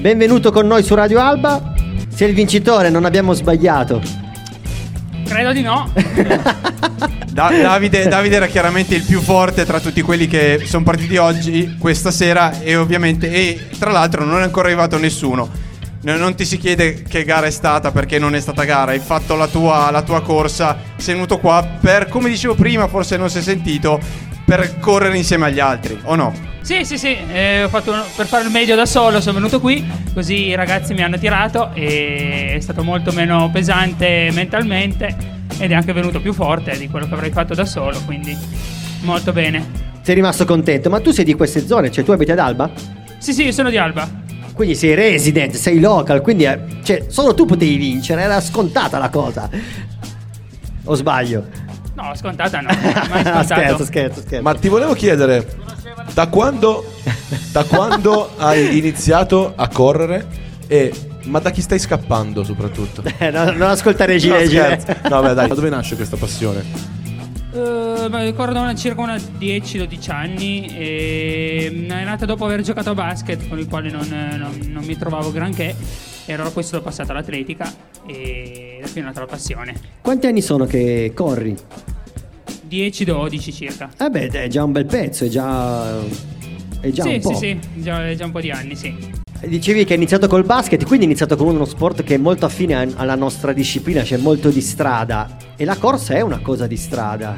[0.00, 1.72] Benvenuto con noi su Radio Alba.
[2.08, 4.02] Sei il vincitore, non abbiamo sbagliato.
[5.24, 5.90] Credo di no.
[7.36, 11.76] Da- Davide, Davide era chiaramente il più forte tra tutti quelli che sono partiti oggi,
[11.78, 15.46] questa sera, e ovviamente, e tra l'altro non è ancora arrivato nessuno.
[16.00, 19.00] No- Non ti si chiede che gara è stata perché non è stata gara, hai
[19.00, 23.28] fatto la tua, la tua corsa, sei venuto qua per, come dicevo prima, forse non
[23.28, 24.00] si è sentito,
[24.46, 26.32] per correre insieme agli altri, o no?
[26.62, 29.60] Sì, sì, sì, eh, ho fatto un- per fare il meglio da solo sono venuto
[29.60, 35.14] qui, così i ragazzi mi hanno tirato e è stato molto meno pesante mentalmente
[35.58, 38.36] ed è anche venuto più forte di quello che avrei fatto da solo, quindi
[39.02, 39.84] molto bene.
[40.02, 42.70] Sei rimasto contento, ma tu sei di queste zone, cioè tu abiti ad Alba?
[43.18, 44.08] Sì, sì, io sono di Alba.
[44.52, 49.08] Quindi sei resident, sei local, quindi eh, cioè, solo tu potevi vincere, era scontata la
[49.10, 49.50] cosa.
[50.84, 51.46] O sbaglio?
[51.96, 52.68] No, scontata no,
[53.08, 54.42] mai scherzo, scherzo, scherzo.
[54.42, 55.46] Ma ti volevo chiedere,
[56.12, 56.84] da quando,
[57.52, 60.26] da quando hai iniziato a correre
[60.66, 60.92] e
[61.24, 63.02] ma da chi stai scappando soprattutto?
[63.18, 64.94] Eh, no, non ascoltare No, Gile scherzo.
[65.08, 66.62] No, beh, dai, da dove nasce questa passione?
[67.52, 72.60] Eh, beh, corro da una- circa una 10-12 anni e mm, è nata dopo aver
[72.60, 74.06] giocato a basket con il quale non,
[74.36, 75.74] non- non mi trovavo granché
[76.26, 77.72] e allora poi sono passato all'atletica
[78.06, 79.74] e da qui è nata la passione.
[80.00, 81.56] Quanti anni sono che corri?
[82.68, 83.90] 10-12 circa.
[83.98, 85.98] Eh beh, è già un bel pezzo, è già.
[86.80, 87.34] È già sì, un po'.
[87.34, 88.94] sì, sì, già, già un po' di anni, sì.
[89.44, 92.46] Dicevi che hai iniziato col basket, quindi hai iniziato con uno sport che è molto
[92.46, 95.36] affine alla nostra disciplina, c'è molto di strada.
[95.56, 97.36] E la corsa è una cosa di strada.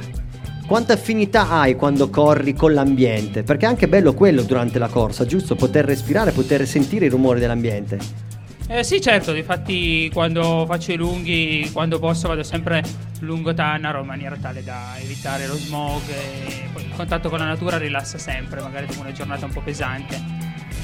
[0.66, 3.42] Quanta affinità hai quando corri con l'ambiente?
[3.42, 5.54] Perché è anche bello quello durante la corsa, giusto?
[5.54, 8.27] Poter respirare, poter sentire i rumori dell'ambiente.
[8.70, 12.82] Eh, sì, certo, infatti quando faccio i lunghi, quando posso vado sempre
[13.20, 17.46] lungo Tannaro in maniera tale da evitare lo smog e poi il contatto con la
[17.46, 20.20] natura rilassa sempre, magari dopo una giornata un po' pesante.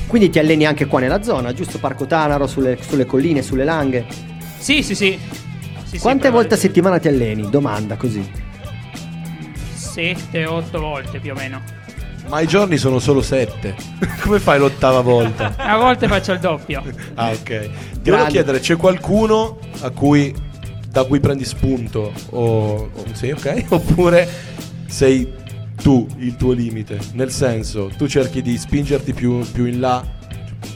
[0.07, 1.79] Quindi ti alleni anche qua nella zona, giusto?
[1.79, 4.07] Parco Tanaro, sulle, sulle colline, sulle langhe.
[4.59, 5.19] Sì, sì, sì.
[5.85, 7.51] Sì, sì, Quante però- volte a settimana ti alleni?
[7.51, 8.27] Domanda così.
[9.75, 11.63] 7-8 volte più o meno.
[12.29, 13.75] Ma i giorni sono solo sette.
[14.23, 15.55] Come fai l'ottava volta?
[15.59, 16.83] A volte faccio il doppio.
[17.15, 17.71] Ah, ok.
[18.03, 20.35] Ti volevo chiedere, c'è qualcuno a cui,
[20.89, 22.13] da cui prendi spunto?
[22.31, 23.65] O, o- sì, ok?
[23.69, 24.29] Oppure
[24.87, 25.33] sei
[25.81, 26.99] tu il tuo limite?
[27.13, 30.03] Nel senso, tu cerchi di spingerti più, più in là,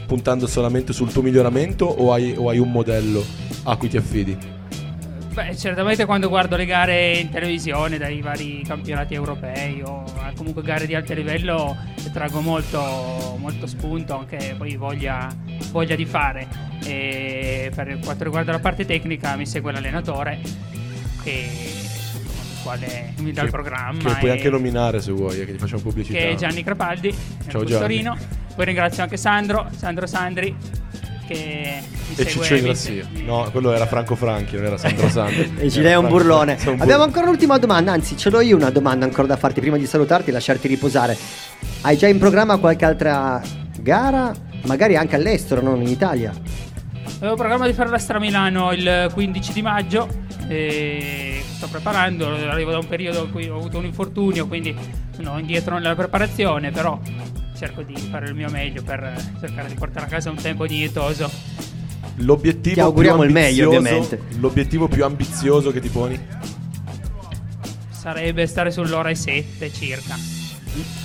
[0.06, 3.24] puntando solamente sul tuo miglioramento, o hai, o hai un modello
[3.64, 4.36] a cui ti affidi?
[5.38, 10.02] Beh, certamente quando guardo le gare in televisione dai vari campionati europei o
[10.34, 11.76] comunque gare di alto livello
[12.12, 15.32] traggo molto, molto spunto, anche poi voglia,
[15.70, 16.48] voglia di fare.
[16.84, 20.40] E per quanto riguarda la parte tecnica mi segue l'allenatore
[21.22, 21.48] che,
[22.64, 24.14] quale mi dà il programma.
[24.14, 26.18] Che puoi anche nominare se vuoi, eh, che gli facciamo pubblicità.
[26.18, 27.14] che è Gianni Crapaldi,
[27.48, 27.80] Ciao, del Gianni.
[27.80, 28.16] Torino.
[28.56, 30.52] Poi ringrazio anche Sandro, Sandro Sandri,
[31.28, 32.26] che mi E.
[32.26, 33.06] Ciccio Ingrassia.
[33.24, 35.52] No, quello era Franco Franchi, non era Sandro Sandri.
[35.58, 36.58] E ci lei è un burlone.
[36.58, 39.60] sei un Abbiamo ancora un'ultima domanda, anzi ce l'ho io una domanda ancora da farti
[39.60, 41.16] prima di salutarti e lasciarti riposare.
[41.82, 43.40] Hai già in programma qualche altra
[43.80, 44.34] gara?
[44.64, 46.32] Magari anche all'estero, non in Italia?
[47.18, 50.08] Avevo programma di fare la Stramilano il 15 di maggio
[50.48, 54.74] e sto preparando, arrivo da un periodo in cui ho avuto un infortunio, quindi
[55.14, 56.98] sono indietro nella preparazione, però
[57.58, 61.28] cerco di fare il mio meglio per cercare di portare a casa un tempo dignitoso.
[62.18, 64.20] L'obiettivo Ti auguriamo il meglio, ovviamente.
[64.38, 66.18] L'obiettivo più ambizioso che ti poni?
[67.90, 70.16] Sarebbe stare sull'ora e 7 circa.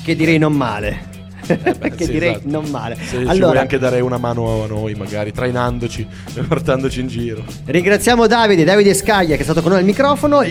[0.04, 1.12] Che direi non male.
[1.44, 2.50] che Eh Sì, direi esatto.
[2.50, 2.96] non male.
[2.96, 7.08] Se ci vuoi allora, anche dare una mano a noi, magari trainandoci e portandoci in
[7.08, 7.44] giro.
[7.66, 10.42] ringraziamo Davide, Davide Scaglia che è stato con noi al microfono.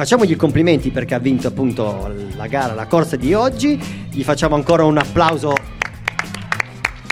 [0.00, 3.78] Facciamogli i complimenti perché ha vinto appunto la gara, la corsa di oggi.
[4.10, 5.52] Gli facciamo ancora un applauso.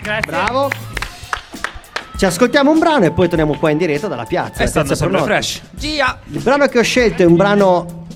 [0.03, 0.23] Grazie.
[0.27, 0.71] Bravo.
[2.17, 4.63] Ci ascoltiamo un brano e poi torniamo qua in diretta dalla piazza.
[4.63, 5.61] È stato Piazza sempre fresh.
[5.73, 6.19] Gia!
[6.31, 8.07] Il brano che ho scelto è un brano.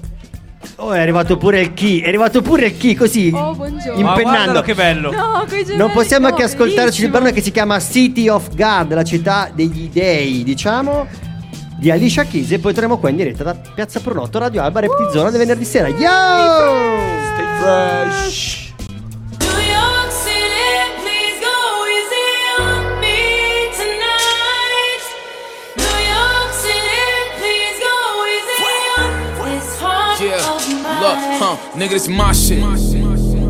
[0.77, 2.01] Oh, è arrivato pure il key.
[2.01, 3.31] È arrivato pure il key così.
[3.31, 4.01] Oh, buongiorno.
[4.01, 4.23] Ma Impennando.
[4.23, 5.13] guardalo che bello.
[5.13, 5.47] No.
[5.77, 7.11] Non possiamo no, che ascoltarci il bellissimo.
[7.11, 11.07] brano che si chiama City of God, la città degli dei, diciamo,
[11.83, 12.53] di Alicia Keys.
[12.53, 15.65] E poi torniamo qua in diretta da Piazza Pronotto, Radio Alba, Repti Zona del venerdì
[15.65, 15.89] sera.
[15.89, 15.97] Yo!
[17.35, 18.71] Stay fresh!
[19.41, 21.59] New York City, please go
[21.91, 25.03] easy on me tonight.
[25.75, 27.03] New York City,
[27.41, 27.97] please go
[28.31, 29.11] easy on
[29.51, 31.01] this heart Yeah, of mine.
[31.01, 32.63] look, huh, nigga, this my shit.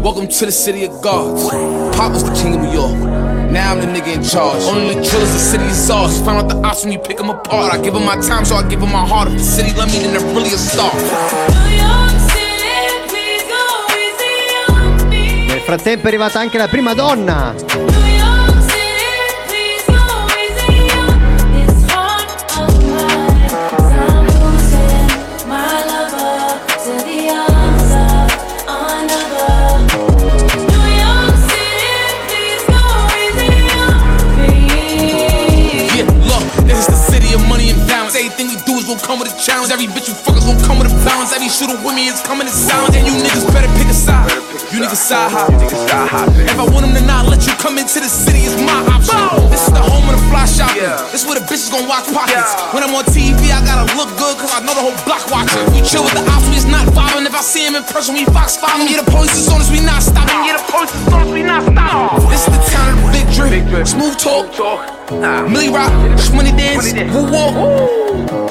[0.02, 1.48] Welcome to the city of gods.
[1.96, 2.98] Pop was the king of New York.
[3.52, 4.60] Now I'm the nigga in charge.
[4.64, 6.18] Only the drillers, the city is ours.
[6.22, 7.72] Found out the ops when you pick them apart.
[7.72, 9.28] I give them my time, so I give them my heart.
[9.28, 10.92] If the city love me, then they're really a star.
[10.92, 13.62] New York City, please go
[13.94, 15.46] easy on me.
[15.46, 17.54] Nel frattempo è arrivata anche la prima donna.
[38.92, 39.72] Everything we do is gonna come with a challenge.
[39.72, 41.32] Every bitch you fuck is gonna come with a balance.
[41.32, 42.92] Every shooter with me is coming in silence.
[42.96, 44.28] And you niggas better pick a side.
[44.68, 45.48] You niggas side hop.
[46.36, 49.16] If I want them to not let you come into the city, it's my option.
[49.48, 50.84] This is the home of the fly shopping.
[51.08, 52.52] This is where the bitches gonna watch pockets.
[52.76, 55.64] When I'm on TV, I gotta look good, cause I know the whole block watching.
[55.72, 57.24] We chill with the ops, we is not vibing.
[57.24, 58.92] If I see him in person, we fox following.
[58.92, 60.36] Yeah, the police is on us, we not stopping.
[60.44, 62.28] Yeah, the police is on us, we not stopping.
[62.28, 63.11] This is the town of the
[63.48, 63.86] drip.
[63.86, 64.46] Smooth talk.
[65.50, 65.92] Millie rock,
[66.34, 67.54] money dance, woo walk.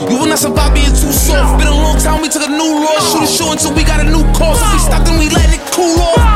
[0.10, 1.60] You will not survive being too soft.
[1.60, 3.00] Been a long time, we took a new law.
[3.00, 4.60] Shoot a show until we got a new course.
[4.62, 6.31] If we stop, then we let it cool off.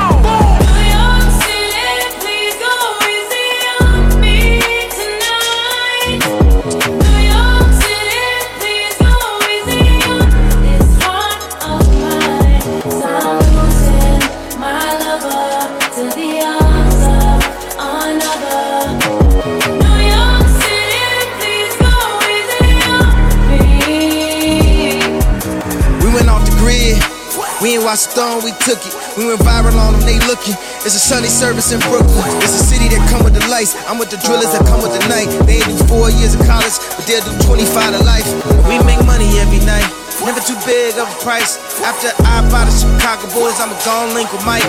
[27.95, 28.91] We took it.
[29.15, 30.51] We went viral on them, they looking.
[30.83, 32.27] It's a Sunday service in Brooklyn.
[32.43, 33.71] It's a city that come with the lights.
[33.87, 35.31] I'm with the drillers that come with the night.
[35.47, 38.27] They ain't do four years of college, but they'll do 25 to life.
[38.67, 39.87] We make money every night.
[40.27, 41.55] Never too big of a price.
[41.87, 44.67] After I buy the Chicago Bulls, I'ma go link with Mike.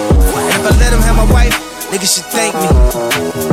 [0.54, 1.50] If I let him have my wife,
[1.90, 2.70] niggas should thank me.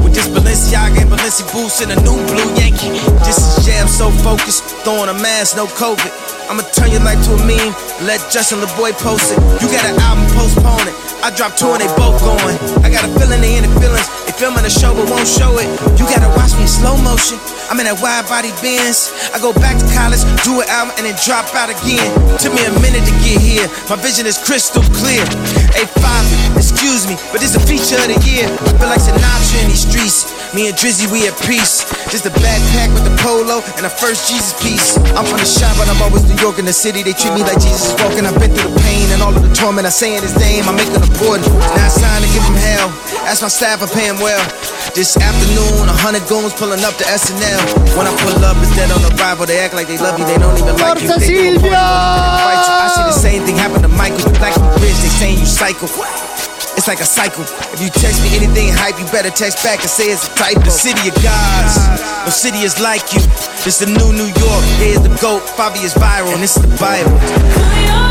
[0.06, 2.94] With this Balenciaga and Balenci boots and a new blue Yankee.
[3.26, 6.33] This is jam so focused, throwing a mask, no COVID.
[6.50, 7.74] I'ma turn your life to a meme,
[8.04, 9.40] let Justin LeBoy post it.
[9.62, 10.96] You got an album, postpone it.
[11.24, 12.60] I drop two and they both going.
[12.84, 14.04] I got a feeling they in the feelings.
[14.28, 15.72] They filming a show but won't show it.
[15.96, 17.40] You gotta watch me in slow motion.
[17.72, 19.08] I'm in that wide body Benz.
[19.32, 22.12] I go back to college, do an album, and then drop out again.
[22.44, 23.72] Took me a minute to get here.
[23.88, 25.24] My vision is crystal clear.
[25.72, 28.52] Hey, Fabi, excuse me, but this a feature of the year.
[28.68, 30.28] I feel like Sinatra in these streets.
[30.52, 31.88] Me and Drizzy, we at peace.
[32.12, 35.00] Just a backpack with a polo and a first Jesus piece.
[35.16, 37.06] I'm from the shop, but I'm always New York in the city.
[37.06, 38.26] They treat me like Jesus walking.
[38.26, 39.86] I've been through the pain and all of the torment.
[39.86, 41.46] I saying his name, I make it important.
[41.78, 42.90] Now it's time to give him hell.
[43.30, 44.42] Ask my staff, I pay him well.
[44.98, 47.62] This afternoon, a hundred goons pulling up to SNL.
[47.94, 49.46] When I pull up, it's dead on arrival.
[49.46, 51.08] They act like they love you, they don't even like you.
[51.08, 51.70] They do Silvio!
[51.70, 52.74] party, wanna fight you.
[52.74, 54.26] I see the same thing happen to Michael.
[54.26, 54.34] The
[54.82, 55.88] bridge, they saying you cycle.
[56.84, 57.46] It's like a cycle.
[57.72, 60.60] If you text me anything hype, you better text back and say it's a typo.
[60.60, 61.80] The city of gods,
[62.26, 63.22] no city is like you.
[63.64, 64.64] This the new New York.
[64.84, 65.44] Here's the goat.
[65.56, 68.03] Fabi is viral, and this is the Bible.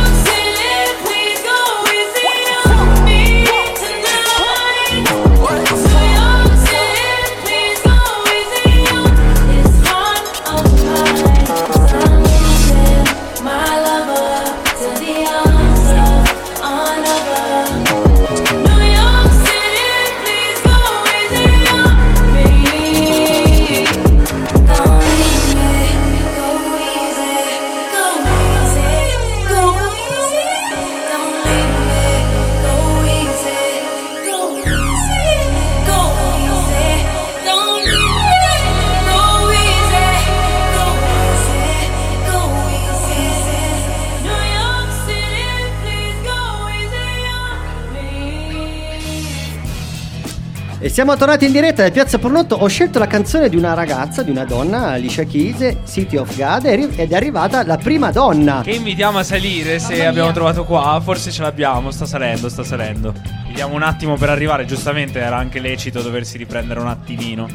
[50.93, 52.55] Siamo tornati in diretta da Piazza Pornotto.
[52.55, 56.67] Ho scelto la canzone di una ragazza, di una donna, Alicia Keys, City of God,
[56.67, 58.61] ed è- ed è arrivata la prima donna.
[58.63, 61.01] Che invitiamo a salire se abbiamo trovato qua.
[61.03, 63.15] Forse ce l'abbiamo, sta salendo, sta salendo.
[63.47, 64.67] Vediamo un attimo per arrivare.
[64.67, 67.49] Giustamente era anche lecito doversi riprendere un attimino.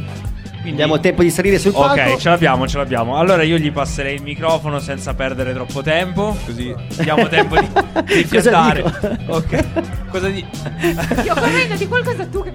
[0.59, 0.81] Quindi...
[0.81, 1.93] Abbiamo tempo di salire sul palco.
[1.93, 3.17] Ok, ce l'abbiamo, ce l'abbiamo.
[3.17, 6.35] Allora io gli passerei il microfono senza perdere troppo tempo.
[6.43, 7.67] Così diamo tempo di,
[8.03, 8.83] di Cosa fiatare.
[8.83, 9.35] dico?
[9.35, 9.63] Ok.
[10.09, 10.43] Cosa di.
[11.23, 12.51] Io correndo di qualcosa tu che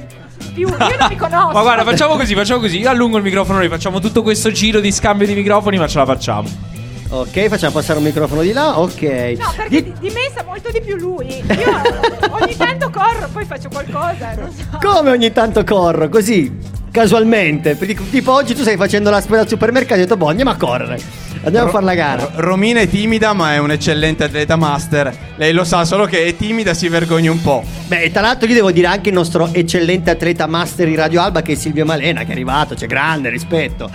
[0.52, 0.68] più.
[0.68, 1.52] Io non mi conosco.
[1.52, 2.78] Ma guarda, facciamo così, facciamo così.
[2.78, 5.98] Io allungo il microfono, noi facciamo tutto questo giro di scambio di microfoni, ma ce
[5.98, 6.70] la facciamo.
[7.10, 8.78] Ok, facciamo passare un microfono di là.
[8.78, 9.02] Ok.
[9.38, 11.42] No, perché di, di me sa molto di più lui.
[11.46, 11.82] Io
[12.40, 14.34] ogni tanto corro, poi faccio qualcosa.
[14.34, 14.78] Non so.
[14.80, 16.50] Come ogni tanto corro, così,
[16.92, 17.76] casualmente.
[17.76, 20.50] Tipo, tipo oggi tu stai facendo la spesa al supermercato e hai detto, boh, andiamo
[20.50, 21.00] a correre.
[21.44, 22.30] Andiamo a fare la gara.
[22.36, 25.12] Romina è timida, ma è un eccellente atleta master.
[25.34, 27.64] Lei lo sa, solo che è timida, si vergogna un po'.
[27.88, 31.42] Beh, tra l'altro io devo dire anche il nostro eccellente atleta master in Radio Alba
[31.42, 33.90] che è Silvio Malena, che è arrivato, c'è grande rispetto.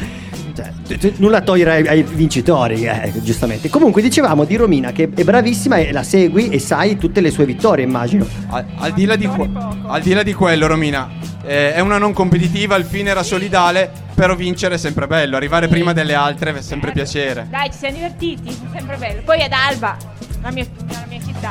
[0.64, 3.70] Cioè, nulla togliere ai, ai vincitori, eh, giustamente.
[3.70, 7.46] Comunque dicevamo di Romina che è bravissima e la segui e sai tutte le sue
[7.46, 8.26] vittorie, immagino.
[8.50, 11.10] Al, al di, là di al di là di quello, Romina,
[11.46, 15.68] eh, è una non competitiva, il fine era solidale, però vincere è sempre bello, arrivare
[15.68, 17.48] prima delle altre è sempre piacere.
[17.50, 19.22] Dai, ci siamo divertiti, è sempre bello.
[19.24, 19.98] Poi ad Alba,
[20.42, 20.66] la mia,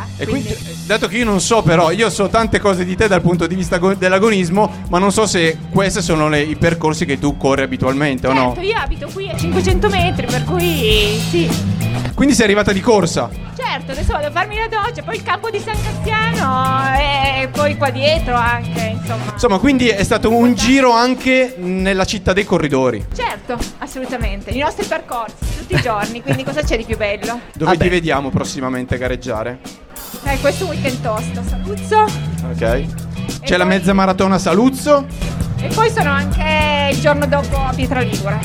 [0.04, 0.06] città.
[0.16, 3.08] E quindi, eh, dato che io non so, però, io so tante cose di te
[3.08, 7.04] dal punto di vista go- dell'agonismo, ma non so se questi sono le- i percorsi
[7.06, 8.52] che tu corri abitualmente o no.
[8.54, 11.48] Certo, io abito qui a 500 metri, per cui sì.
[12.14, 13.28] Quindi sei arrivata di corsa.
[13.56, 17.76] Certo, adesso vado a farmi la doccia, poi il campo di San Cassiano e poi
[17.76, 19.32] qua dietro anche, insomma.
[19.32, 23.04] Insomma, quindi è stato un giro anche nella città dei corridori.
[23.14, 24.50] Certo, assolutamente.
[24.50, 25.34] I nostri percorsi
[25.66, 27.40] tutti i giorni, quindi cosa c'è di più bello?
[27.54, 29.58] Dove ti vediamo prossimamente gareggiare?
[30.22, 31.42] Dai, questo è un weekend tosto.
[31.48, 32.04] Saluzzo
[32.50, 32.84] Ok.
[33.42, 35.06] C'è la mezza maratona a Saluzzo,
[35.60, 38.38] e poi sono anche il giorno dopo a Pietra Ligure.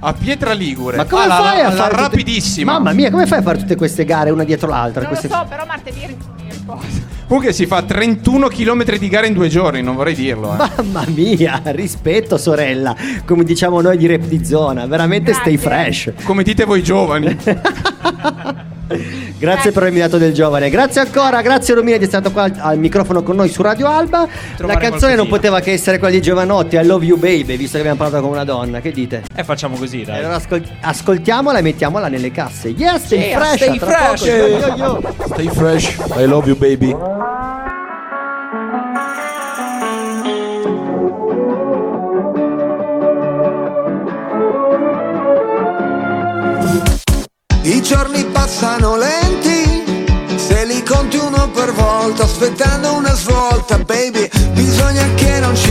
[0.00, 0.96] a Pietra Ligure.
[0.96, 2.72] Ma come Ah, la- fai a la fare tutte- rapidissima.
[2.72, 5.02] Mamma mia, come fai a fare tutte queste gare una dietro l'altra?
[5.02, 7.07] Non lo Queste- so, però martedì riposo.
[7.28, 10.54] Comunque si fa 31 km di gara in due giorni, non vorrei dirlo.
[10.54, 10.56] Eh.
[10.56, 16.10] Mamma mia, rispetto sorella, come diciamo noi di rap di zona, veramente stay fresh.
[16.24, 17.36] Come dite voi giovani.
[19.38, 20.70] Grazie per avermi dato del giovane.
[20.70, 23.86] Grazie ancora, grazie Romina di essere stato qua al, al microfono con noi su Radio
[23.88, 24.26] Alba.
[24.58, 27.80] La canzone non poteva che essere quella di Giovanotti, I Love You Baby, visto che
[27.80, 28.80] abbiamo parlato con una donna.
[28.80, 29.22] Che dite?
[29.34, 30.18] E facciamo così, dai.
[30.18, 32.68] Allora ascol- ascoltiamola e mettiamola nelle casse.
[32.70, 33.62] Yes, stay Yeah, fresh.
[33.62, 34.16] stay tra poco.
[34.16, 34.24] fresh.
[34.26, 35.14] Yo, yo, yo.
[35.26, 36.94] Stay fresh, I love you baby.
[47.64, 55.06] I giorni passano lenti, se li conti uno per volta, aspettando una svolta, baby, bisogna
[55.16, 55.70] che non ci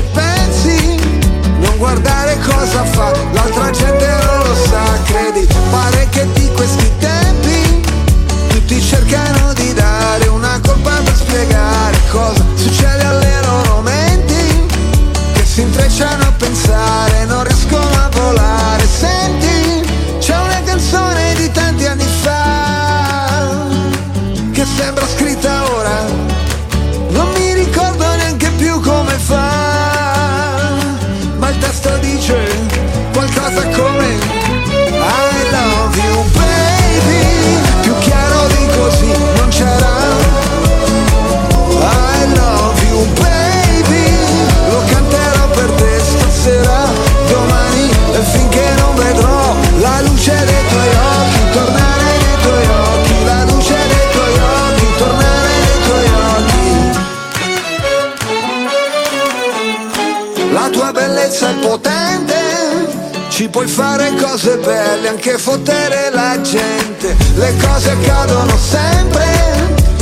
[63.67, 67.15] fare cose belle, anche fottere la gente.
[67.35, 69.25] Le cose accadono sempre,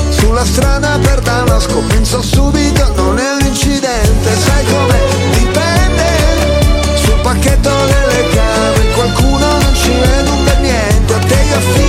[0.10, 5.00] sulla strada per Damasco, penso subito non è un incidente, sai come
[5.32, 11.56] dipende, sul pacchetto delle cave, qualcuno non ci vede un bel niente, a te io
[11.56, 11.85] affido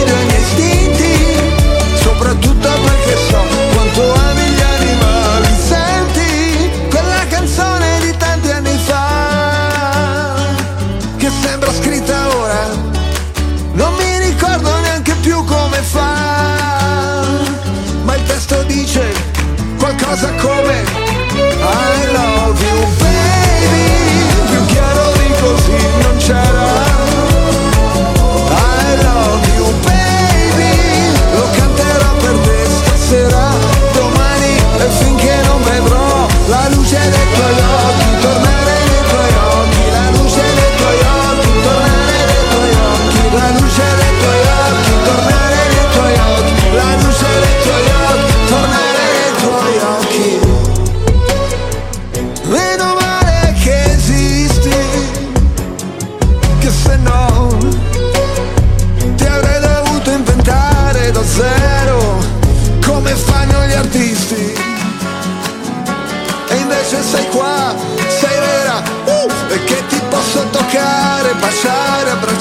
[20.16, 20.55] qualcosa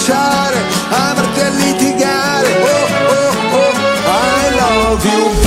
[0.05, 0.57] baciare
[0.89, 2.49] abbracciare amarti e litigare.
[2.61, 3.73] Oh oh oh
[4.07, 5.44] I love you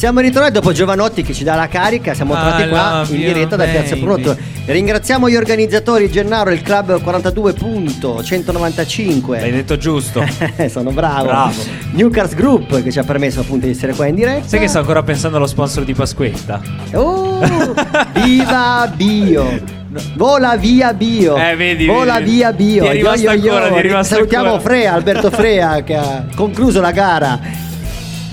[0.00, 3.56] siamo ritrovati dopo Giovanotti che ci dà la carica, siamo tornati I qua in diretta
[3.56, 3.96] da Piazza.
[3.96, 4.34] Pronto.
[4.64, 9.40] Ringraziamo gli organizzatori Gennaro, il club 42.195.
[9.40, 10.24] L'hai detto giusto.
[10.70, 11.26] Sono bravo.
[11.26, 11.52] Bravo.
[11.92, 14.48] New Cars Group che ci ha permesso appunto di essere qua in diretta.
[14.48, 16.62] Sai che sto ancora pensando allo sponsor di Pasquetta?
[16.94, 17.40] Oh,
[18.24, 19.78] viva Bio.
[20.14, 21.36] Vola via Bio.
[21.36, 22.30] Eh, vedi, Vola vedi.
[22.30, 22.90] via Bio.
[22.90, 23.54] Yo, yo, yo.
[23.54, 24.62] ancora, Salutiamo ancora.
[24.62, 27.68] Frea, Alberto Frea che ha concluso la gara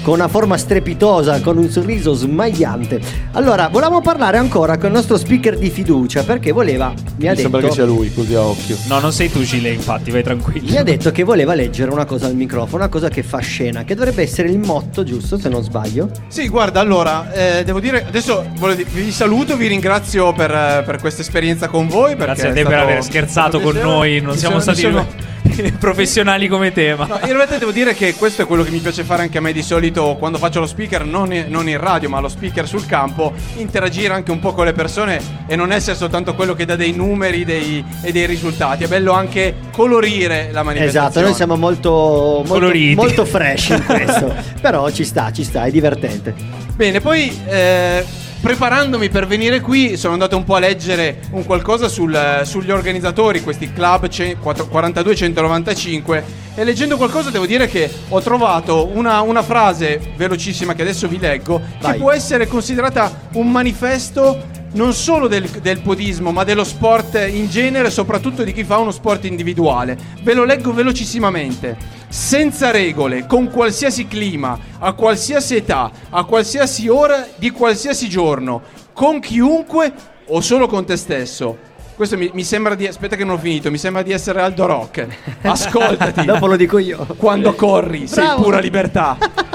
[0.08, 3.02] con una forma strepitosa, con un sorriso smagliante.
[3.34, 7.38] Allora, volevamo parlare ancora con il nostro speaker di fiducia perché voleva, mi ha Mi
[7.40, 8.78] sembra che sia detto lui, così a occhio.
[8.88, 10.72] No, non sei tu, Gile, infatti, vai tranquillo.
[10.72, 13.84] mi ha detto che voleva leggere una cosa al microfono, una cosa che fa scena,
[13.84, 16.10] che dovrebbe essere il motto, giusto, se non sbaglio?
[16.30, 18.46] Sì, guarda, allora, eh, devo dire, adesso
[18.94, 22.16] vi saluto, vi ringrazio per, per questa esperienza con voi.
[22.16, 25.27] Grazie a te per aver scherzato con noi, non siamo stati sono-
[25.80, 27.06] professionali come tema.
[27.06, 29.42] No, in realtà devo dire che questo è quello che mi piace fare anche a
[29.42, 32.68] me di solito quando faccio lo speaker, non in, non in radio, ma lo speaker
[32.68, 36.66] sul campo, interagire anche un po' con le persone e non essere soltanto quello che
[36.66, 38.84] dà dei numeri dei- e dei risultati.
[38.84, 41.08] È bello anche colorire la manifestazione.
[41.08, 42.96] Esatto, noi siamo molto, molto, Coloriti.
[42.96, 46.34] molto fresh in questo, però ci sta, ci sta, è divertente.
[46.76, 48.06] Bene, poi eh,
[48.42, 53.42] preparandomi per venire qui sono andato un po' a leggere un qualcosa sul- sugli organizzatori,
[53.42, 56.24] questi club ce- 4- 42-195
[56.56, 61.20] e leggendo qualcosa devo dire che ho trovato una, una frase velocissima che adesso vi
[61.20, 61.94] leggo Vai.
[61.94, 67.48] che può essere considerata un manifesto non solo del, del podismo ma dello sport in
[67.48, 69.98] genere, soprattutto di chi fa uno sport individuale.
[70.22, 71.78] Ve lo leggo velocissimamente.
[72.10, 78.62] Senza regole, con qualsiasi clima, a qualsiasi età, a qualsiasi ora di qualsiasi giorno,
[78.94, 79.92] con chiunque,
[80.28, 81.58] o solo con te stesso.
[81.96, 82.86] Questo mi, mi sembra di.
[82.86, 83.72] Aspetta, che non ho finito.
[83.72, 85.08] Mi sembra di essere Aldo Rock.
[85.42, 86.26] Ascoltati.
[86.26, 87.08] Dopo lo dico io.
[87.18, 88.44] Quando corri, sei Bravo.
[88.44, 89.18] pura libertà.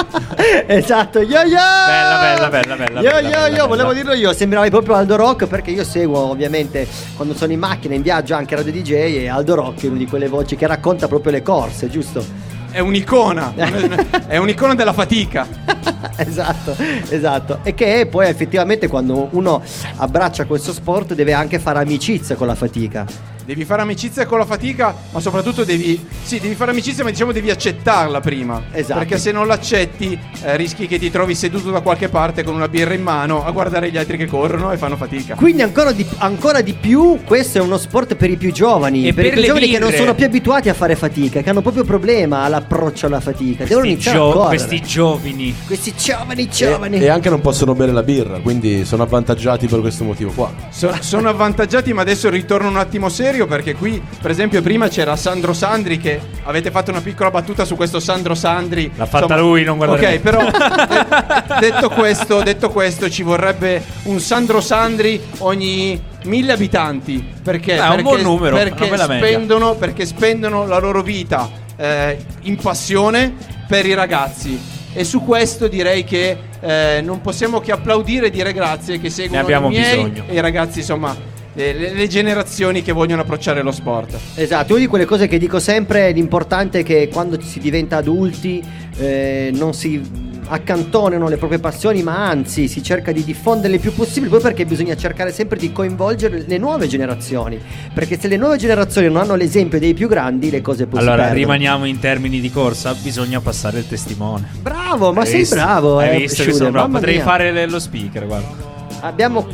[0.67, 1.57] esatto, yo yo!
[1.87, 3.01] Bella, bella, bella, bella.
[3.01, 6.19] Yo bella, yo bella, yo, volevo dirlo io, sembravi proprio Aldo Rock perché io seguo
[6.19, 6.87] ovviamente
[7.17, 10.07] quando sono in macchina, in viaggio anche Radio DJ e Aldo Rock è una di
[10.07, 12.25] quelle voci che racconta proprio le corse, giusto?
[12.71, 13.53] È un'icona.
[14.27, 15.47] è un'icona della fatica.
[16.17, 16.75] esatto,
[17.09, 17.59] esatto.
[17.63, 19.63] E che poi effettivamente quando uno
[19.97, 23.32] abbraccia questo sport deve anche fare amicizia con la fatica.
[23.45, 26.01] Devi fare amicizia con la fatica, ma soprattutto devi.
[26.23, 28.63] Sì, devi fare amicizia, ma diciamo devi accettarla prima.
[28.73, 29.01] Esatto.
[29.01, 32.69] Perché se non l'accetti, eh, rischi che ti trovi seduto da qualche parte con una
[32.69, 35.35] birra in mano a guardare gli altri che corrono e fanno fatica.
[35.35, 39.13] Quindi ancora di, ancora di più questo è uno sport per i più giovani, E
[39.15, 40.01] per, i per più le giovani che non birre.
[40.01, 43.89] sono più abituati a fare fatica, che hanno proprio problema all'approccio alla fatica, devono Questi,
[43.93, 44.57] iniziare gio- a correre.
[44.65, 45.55] questi giovani.
[45.67, 46.99] Questi giovani E, giovani.
[47.01, 50.53] e anche non possono bere la birra, quindi sono avvantaggiati per questo motivo qua.
[50.71, 55.17] So- sono avvantaggiati, ma adesso ritorno un attimo serio perché qui, per esempio, prima c'era
[55.17, 58.91] Sandro Sandri che avete fatto una piccola battuta su questo Sandro Sandri.
[58.95, 60.19] L'ha fatta lui, non guardare Ok, me.
[60.21, 60.45] però
[61.59, 67.25] de- detto, questo, detto questo, ci vorrebbe un Sandro Sandri ogni mille abitanti.
[67.43, 67.75] Perché?
[67.75, 72.57] Eh, è un perché, buon numero, perché spendono, perché spendono la loro vita eh, in
[72.57, 73.35] passione
[73.67, 74.61] per i ragazzi.
[74.95, 79.49] E su questo direi che eh, non possiamo che applaudire e dire grazie che seguono
[79.49, 80.25] i miei bisogno.
[80.29, 81.17] e i ragazzi, insomma,
[81.55, 84.19] le, le- le generazioni che vogliono approcciare lo sport.
[84.37, 88.63] Esatto, una di quelle cose che dico sempre, l'importante è che quando si diventa adulti
[88.97, 93.95] eh, non si accantonano le proprie passioni, ma anzi si cerca di diffonderle il più
[93.95, 97.59] possibile, poi perché bisogna cercare sempre di coinvolgere le nuove generazioni,
[97.95, 101.15] perché se le nuove generazioni non hanno l'esempio dei più grandi, le cose si Allora,
[101.23, 101.35] perdono.
[101.39, 104.47] rimaniamo in termini di corsa, bisogna passare il testimone.
[104.61, 105.55] Bravo, ma Hai sei visto?
[105.55, 106.93] bravo, Hai eh, visto che Schuder, sono bravo?
[106.93, 107.25] Potrei mia.
[107.25, 108.71] fare lo speaker, guarda.
[109.01, 109.47] Abbiamo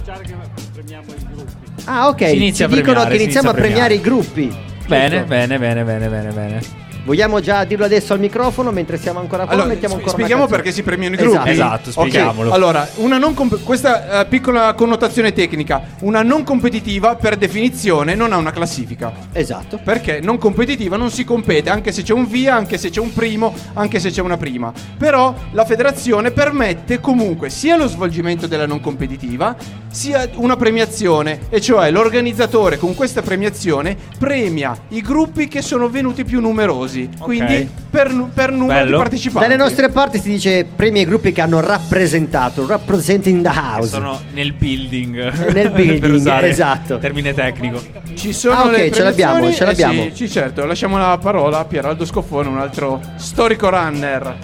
[1.91, 2.27] Ah, ok.
[2.29, 4.55] Si inizia Ci dicono premiare, che iniziamo a a premiare i gruppi.
[4.87, 6.78] Bene, bene, bene, bene, bene, bene.
[7.09, 9.53] Vogliamo già dirlo adesso al microfono mentre siamo ancora qua?
[9.55, 11.33] Allora, mettiamo sp- ancora spieghiamo perché si premiano i Esatto.
[11.33, 11.51] gruppi.
[11.51, 12.53] Esatto, Ok, spieghiamolo.
[12.53, 18.35] Allora, una non comp- questa eh, piccola connotazione tecnica, una non competitiva per definizione non
[18.35, 19.11] ha una classifica.
[19.33, 19.81] Esatto.
[19.83, 23.15] Perché non competitiva non si compete, anche se c'è un via, anche se c'è un
[23.15, 24.71] primo, anche se c'è una prima.
[24.99, 29.57] Però la federazione permette comunque sia lo svolgimento della non competitiva,
[29.91, 36.23] sia una premiazione, e cioè l'organizzatore con questa premiazione premia i gruppi che sono venuti
[36.27, 36.97] più numerosi.
[37.19, 38.91] Quindi per, per numero Bello.
[38.91, 39.49] di partecipanti.
[39.49, 43.89] Dalle nostre parti si dice premi ai gruppi che hanno rappresentato, representing the Che house.
[43.89, 45.53] sono nel building.
[45.53, 46.99] Nel building, per usare esatto.
[46.99, 47.81] Termine tecnico.
[48.15, 50.03] Ci sono Ah, ok, le ce l'abbiamo, ce l'abbiamo.
[50.03, 50.65] Eh sì, sì, certo.
[50.65, 54.37] Lasciamo la parola a Pieraldo Scoffone, un altro storico runner.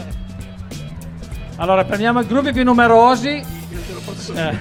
[1.57, 3.29] Allora, prendiamo i gruppi più numerosi.
[4.35, 4.59] Eh,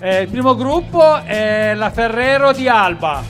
[0.00, 3.22] eh, il primo gruppo è la Ferrero di Alba.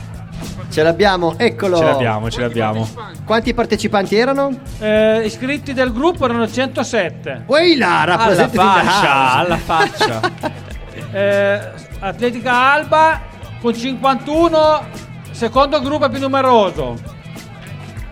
[0.71, 1.77] Ce l'abbiamo, eccolo.
[1.79, 2.89] Ce l'abbiamo, ce l'abbiamo.
[3.25, 4.57] Quanti partecipanti erano?
[4.79, 7.43] Eh, iscritti del gruppo erano 107.
[7.45, 10.21] Poi là, Alla rappresenting the faccia, alla faccia.
[11.13, 11.61] Eh,
[11.99, 13.21] Atletica Alba
[13.61, 14.87] con 51,
[15.33, 16.95] secondo gruppo più numeroso.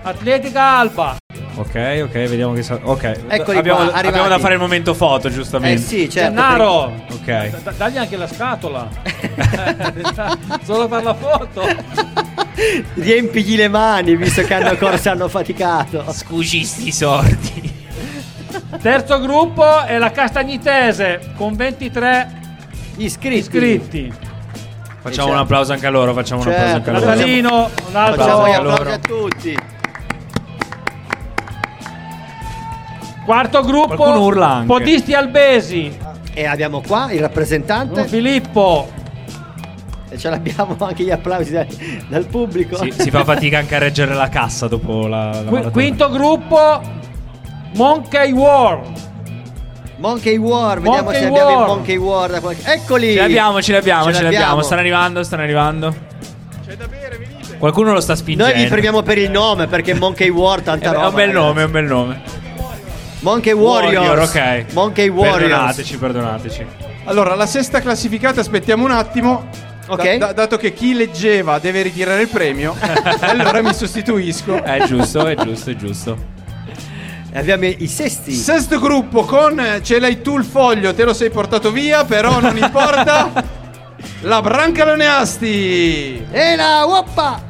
[0.02, 1.16] Atletica Alba.
[1.58, 3.16] Ok, ok, vediamo che sa- Ok.
[3.28, 4.06] Eccoli abbiamo, qua, arrivati.
[4.08, 5.82] abbiamo da fare il momento foto, giustamente.
[5.82, 6.30] Eh sì, certo.
[6.34, 6.92] Gennaro.
[7.12, 7.48] Ok.
[7.48, 8.88] D- dagli anche la scatola.
[10.64, 11.62] Solo per la foto.
[12.94, 16.04] Riempigli le mani visto che hanno corso e hanno faticato.
[16.12, 17.76] Scusisti sordi.
[18.80, 22.36] Terzo gruppo è la Castagnitese con 23
[22.96, 23.36] Iscritti.
[23.38, 24.12] iscritti.
[25.00, 27.14] Facciamo un applauso anche a loro, facciamo un applauso anche Certo, a loro.
[27.14, 28.22] Natalino, un altro.
[28.22, 28.74] Facciamo gli Applausi a loro.
[28.74, 29.58] applausi a tutti.
[33.28, 33.94] Quarto gruppo.
[33.94, 34.66] Qualcuno urla anche.
[34.68, 35.94] Podisti Albesi.
[36.32, 38.06] E abbiamo qua il rappresentante.
[38.06, 38.88] Filippo.
[40.08, 41.66] E ce l'abbiamo anche gli applausi da-
[42.08, 42.78] dal pubblico.
[42.78, 45.70] Si, si fa fatica anche a reggere la cassa dopo la, la Qui- maratona.
[45.70, 46.80] quinto gruppo.
[47.74, 48.80] Monkey War.
[49.98, 51.60] Monkey War, vediamo Monkey se abbiamo War.
[51.60, 52.72] il Monkey War da qualche...
[52.72, 53.12] Eccoli!
[53.12, 54.44] Ce l'abbiamo, ce l'abbiamo, Ce ce l'abbiamo.
[54.44, 54.62] l'abbiamo.
[54.62, 55.94] Stanno arrivando, stanno arrivando.
[56.66, 57.58] C'è da bere, venite.
[57.58, 58.50] Qualcuno lo sta spingendo.
[58.54, 61.04] Noi vi premiamo per il nome perché Monkey War tanta roba.
[61.04, 61.44] è un bel ragazzi.
[61.46, 62.20] nome, è un bel nome.
[63.28, 64.06] Monkey Warriors.
[64.06, 64.72] Warrior, ok.
[64.72, 65.38] Monkey Warriors.
[65.42, 66.66] Perdonateci, perdonateci.
[67.04, 69.48] Allora, la sesta classificata, aspettiamo un attimo.
[69.88, 70.02] Ok.
[70.16, 72.74] Da- da- dato che chi leggeva deve ritirare il premio,
[73.20, 74.62] allora mi sostituisco.
[74.62, 76.16] È giusto, è giusto, è giusto.
[77.30, 78.32] E abbiamo i sesti.
[78.32, 82.40] Sesto gruppo con eh, ce l'hai tu il foglio, te lo sei portato via, però
[82.40, 83.56] non importa.
[84.22, 86.26] La Brancaloneasti.
[86.30, 87.42] E la woppa!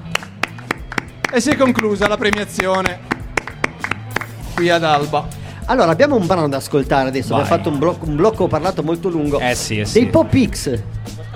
[1.32, 3.00] E si è conclusa la premiazione
[4.54, 5.37] qui ad Alba.
[5.70, 7.34] Allora, abbiamo un brano da ascoltare adesso.
[7.34, 7.42] Vai.
[7.42, 9.38] Abbiamo fatto un blocco, un blocco parlato molto lungo.
[9.38, 10.00] Eh sì, eh sì.
[10.00, 10.82] Dei Pop X.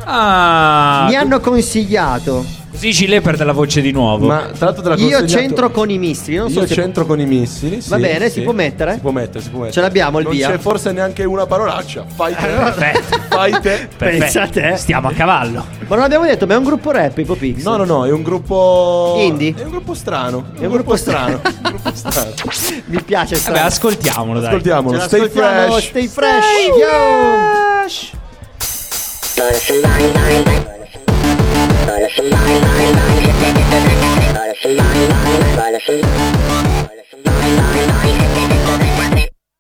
[0.04, 2.60] Ah, Mi hanno consigliato.
[2.72, 4.26] Così Cile perde la voce di nuovo.
[4.26, 6.38] Ma tra l'altro te l'ha Io centro con i missili.
[6.38, 7.76] Non so Io se centro con i missili.
[7.86, 8.38] Va sì, bene, sì.
[8.38, 8.94] si può mettere?
[8.94, 9.74] Si può mettere, si può mettere.
[9.74, 10.48] Ce l'abbiamo il non via?
[10.50, 12.06] c'è forse neanche una parolaccia.
[12.12, 12.46] Fai te.
[12.46, 13.18] Perfetto.
[13.28, 13.88] Fai te.
[13.96, 14.76] Pensa a te.
[14.76, 15.64] Stiamo a cavallo.
[15.86, 17.62] Ma non abbiamo detto, ma è un gruppo rap, Ipopix.
[17.62, 19.16] No, no, no, è un gruppo.
[19.18, 19.54] Indie?
[19.54, 20.46] È un gruppo strano.
[20.58, 21.40] È un gruppo strano.
[21.44, 22.30] un gruppo strano.
[22.86, 24.48] Mi piace Vabbè, ascoltiamolo, dai.
[24.48, 24.98] Ascoltiamolo.
[24.98, 25.84] Stay fresh.
[25.84, 26.44] Stay fresh.
[26.74, 28.20] Yo.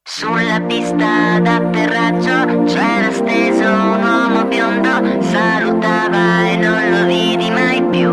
[0.04, 8.10] Sulla pista d'atterraggio c'era steso un uomo biondo, salutava e non lo vidi mai più.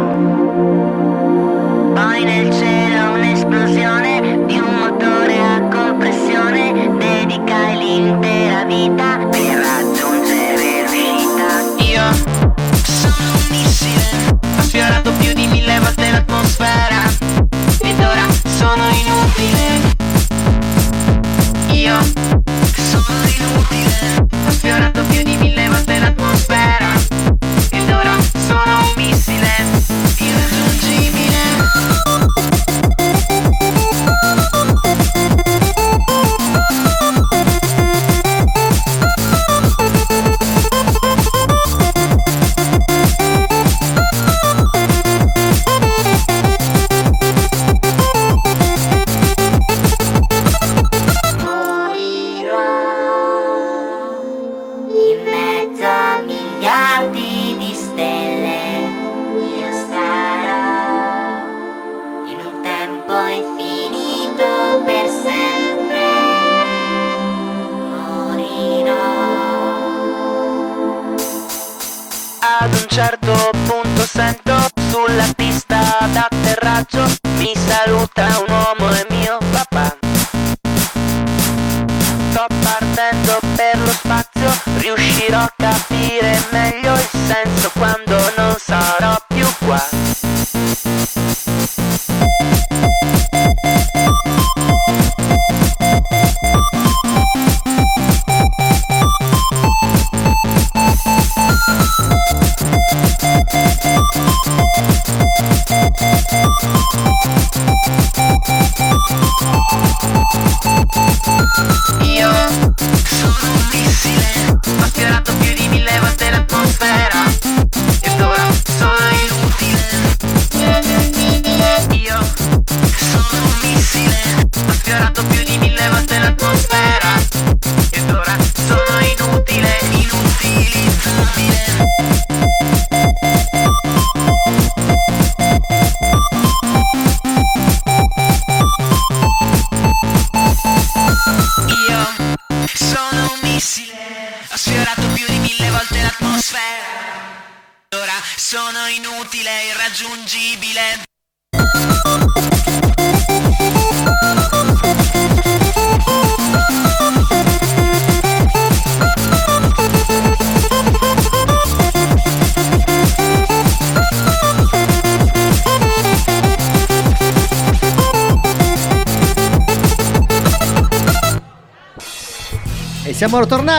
[1.93, 9.28] Poi nel cielo un'esplosione di un motore a compressione, dedicai l'intera vita
[14.69, 17.01] sfiorato più di mille volte l'atmosfera.
[17.81, 19.95] Ed ora sono inutile.
[21.71, 21.97] Io
[22.75, 26.98] sono inutile, ho sfiorato più di mille volte l'atmosfera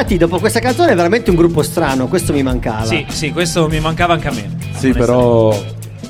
[0.01, 2.85] tornati dopo questa canzone, è veramente un gruppo strano, questo mi mancava.
[2.85, 4.57] Sì, sì, questo mi mancava anche a me.
[4.77, 5.55] Sì, però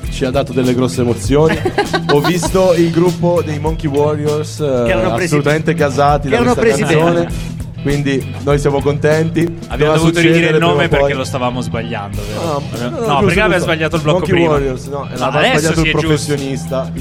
[0.09, 1.57] ci ha dato delle grosse emozioni.
[2.11, 6.53] Ho visto il gruppo dei Monkey Warriors eh, erano presi- assolutamente gasati che da erano
[6.55, 7.23] questa presi canzone.
[7.25, 7.59] bene.
[7.81, 9.39] Quindi noi siamo contenti.
[9.41, 10.99] Abbiamo Doveva dovuto ridire il nome poi.
[10.99, 12.41] perché lo stavamo sbagliando, vero?
[12.43, 14.51] No, no, no, no, perché aveva sbagliato il blocco Monkey prima.
[14.51, 16.91] Warriors, no, l'aveva adesso sbagliato sì il professionista.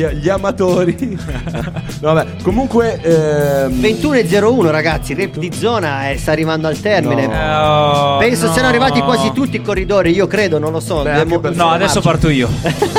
[0.00, 0.96] Gli, gli amatori.
[2.00, 7.26] no, vabbè, comunque ehm, 21.01 ragazzi, rap di zona eh, sta arrivando al termine.
[7.26, 8.16] No.
[8.18, 8.52] Penso no.
[8.52, 11.02] siano arrivati quasi tutti i corridori, io credo, non lo so.
[11.02, 12.48] Beh, No, adesso parto io.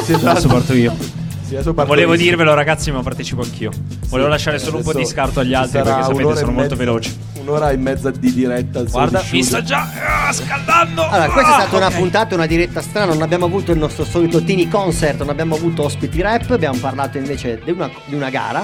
[0.03, 0.29] Sì, esatto.
[0.29, 1.19] Adesso parto io.
[1.59, 3.71] Sì, Volevo dirvelo, ragazzi, ma partecipo anch'io.
[4.07, 7.17] Volevo lasciare solo un po' di scarto agli altri perché sapete sono molto veloci.
[7.41, 11.07] Un'ora e mezza di diretta al Guarda, mi sto già ah, scaldando.
[11.07, 14.05] Allora, questa è stata Ah, una puntata, una diretta strana, non abbiamo avuto il nostro
[14.05, 18.29] solito Tini Concert, non abbiamo avuto ospiti rap, abbiamo parlato invece di una, di una
[18.29, 18.63] gara,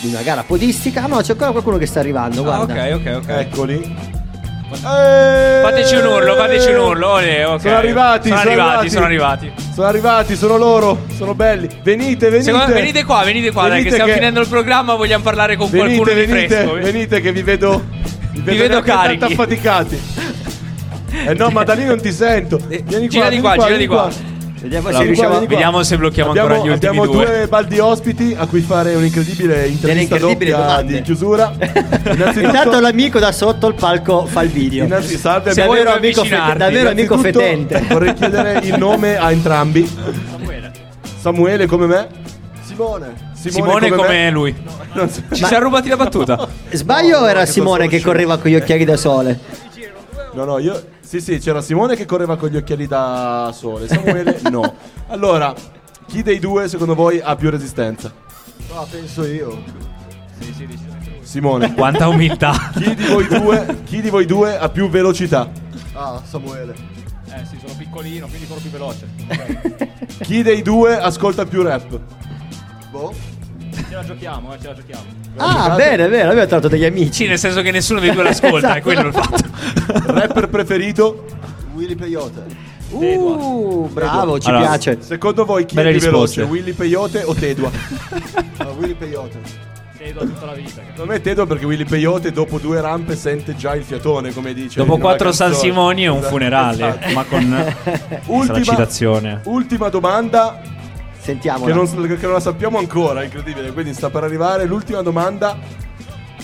[0.00, 1.04] di una gara podistica.
[1.04, 2.84] Ah no, c'è ancora qualcuno che sta arrivando, Ah, guarda.
[2.86, 3.28] ok, ok, ok.
[3.28, 4.15] Eccoli.
[4.68, 7.08] Fateci un urlo, fateci un urlo.
[7.12, 7.60] Olè, ok.
[7.60, 8.90] Sono arrivati, sono sono arrivati, arrivati.
[8.90, 9.52] sono arrivati.
[9.72, 11.68] Sono arrivati, sono loro, sono belli.
[11.82, 12.50] Venite, venite.
[12.50, 15.56] Secondo- venite qua, venite qua, dai, che Venite stiamo che- finendo il programma, vogliamo parlare
[15.56, 16.72] con Venite, qualcuno di venite, fresco.
[16.74, 17.84] venite che vi vedo.
[18.32, 19.18] Vi vedo neanche carichi.
[19.18, 20.00] tanto affaticati.
[21.26, 22.58] Eh no, ma da lì non ti sento.
[22.66, 24.08] Vieni gira di vieni qua, gira di qua.
[24.66, 25.38] Vediamo Allora, se riusciamo.
[25.46, 27.24] Vediamo se blocchiamo abbiamo, ancora gli ultimi abbiamo due.
[27.24, 30.92] due baldi ospiti a cui fare un'incredibile intervista incredibili doppia domande.
[30.94, 31.52] di chiusura.
[31.56, 32.10] Intanto
[32.40, 34.84] Innanzitutto, l'amico da sotto il palco fa il video.
[34.84, 37.84] innanzi- salve, Davvero vuoi amico, fe- davvero amico fetente.
[37.88, 39.88] Vorrei chiedere il nome a entrambi.
[41.20, 42.06] Samuele come me?
[42.62, 43.14] Simone.
[43.34, 44.30] Simone come come me?
[44.30, 44.54] lui.
[44.94, 46.48] So- Ci siamo rubati la battuta.
[46.70, 49.38] Sbaglio o era Simone che correva con gli occhiali da sole?
[50.32, 50.82] No, no, io.
[51.06, 53.86] Sì, sì, c'era Simone che correva con gli occhiali da sole.
[53.86, 54.74] Samuele, no.
[55.06, 55.54] Allora,
[56.08, 58.12] chi dei due secondo voi ha più resistenza?
[58.68, 59.62] No, penso io.
[61.20, 61.74] Simone.
[61.74, 62.72] Quanta umiltà.
[62.74, 65.48] Chi di voi due, chi di voi due ha più velocità?
[65.92, 66.74] Ah, Samuele.
[67.30, 69.08] Eh sì, sono piccolino, quindi corro più veloce.
[70.22, 72.00] Chi dei due ascolta più rap?
[72.90, 73.35] Boh.
[73.88, 75.04] Ce la giochiamo, eh, ce la giochiamo.
[75.36, 77.12] Ah, bene, bene, abbiamo trovato degli amici.
[77.12, 79.44] Sì, nel senso che nessuno dei due l'ascolta, è quello il fatto.
[80.12, 81.24] Rapper preferito?
[81.74, 82.64] Willy Peyote.
[82.90, 84.98] Uh, bravo, ci Allora, piace.
[85.00, 86.40] Secondo voi chi Belle è più risposte.
[86.42, 86.58] veloce?
[86.58, 87.70] Willy Peyote o Tedua?
[88.58, 89.38] Ah, Willy Peyote.
[89.98, 90.80] Tedo tutta la vita.
[90.86, 94.78] Secondo me Tedua perché Willy Peyote dopo due rampe sente già il fiatone, come dice.
[94.78, 95.68] Dopo in una quattro San canzone.
[95.70, 97.12] Simoni è un Esatto, funerale, esatto.
[97.12, 97.74] ma con
[98.26, 99.40] Ultima- la citazione.
[99.44, 100.60] Ultima domanda
[101.26, 101.66] Sentiamola.
[101.66, 104.64] che non, che non la sappiamo ancora, incredibile, quindi sta per arrivare.
[104.64, 105.58] L'ultima domanda.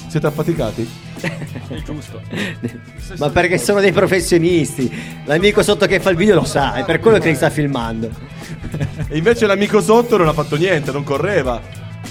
[0.09, 0.91] Siete affaticati?
[1.21, 2.21] È giusto.
[3.19, 4.93] Ma perché sono dei professionisti.
[5.25, 8.11] L'amico sotto che fa il video lo sa, è per quello che li sta filmando.
[9.07, 11.61] E invece l'amico sotto non ha fatto niente, non correva.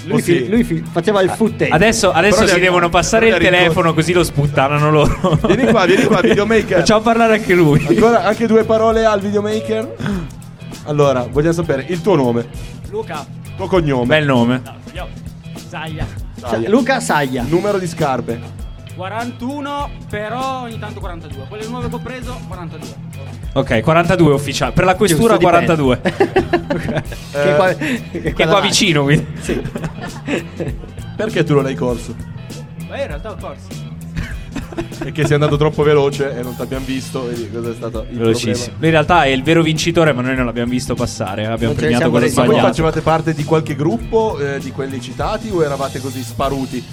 [0.04, 0.38] Lui, sì.
[0.38, 1.70] fi- lui fi- faceva il footage.
[1.70, 5.38] Adesso, adesso si devono passare il telefono così lo sputtanano loro.
[5.46, 6.78] Vieni qua, vieni qua, videomaker.
[6.78, 7.84] Facciamo parlare anche lui.
[7.86, 10.40] Ancora anche due parole al videomaker.
[10.84, 12.48] Allora, vogliamo sapere il tuo nome,
[12.90, 13.24] Luca.
[13.44, 14.62] il tuo cognome, Bel nome.
[14.92, 15.08] Io.
[15.68, 16.06] Zaglia.
[16.40, 17.44] Cioè, Luca Saglia.
[17.44, 18.60] numero di scarpe.
[18.96, 21.46] 41, però ogni tanto 42.
[21.48, 22.88] Quelle nuove che ho preso, 42.
[23.54, 24.72] Ok, 42 ufficiale.
[24.72, 25.82] Per la questura Giusto, dipende.
[25.82, 27.10] 42.
[27.32, 29.26] Che qua, che è qua vicino, quindi.
[31.16, 32.14] Perché tu non hai corso?
[32.88, 33.68] Ma in realtà ho corso.
[35.04, 37.26] E che sei andato troppo veloce e non ti abbiamo visto.
[37.26, 38.76] Vedi cosa è stato il Velocissimo.
[38.78, 41.42] Lui in realtà è il vero vincitore, ma noi non l'abbiamo visto passare.
[41.42, 41.46] eh.
[41.46, 42.40] Abbiamo ne premiato quello problema.
[42.40, 42.66] Ma voi sbagliato.
[42.68, 46.84] facevate parte di qualche gruppo eh, di quelli citati o eravate così sparuti?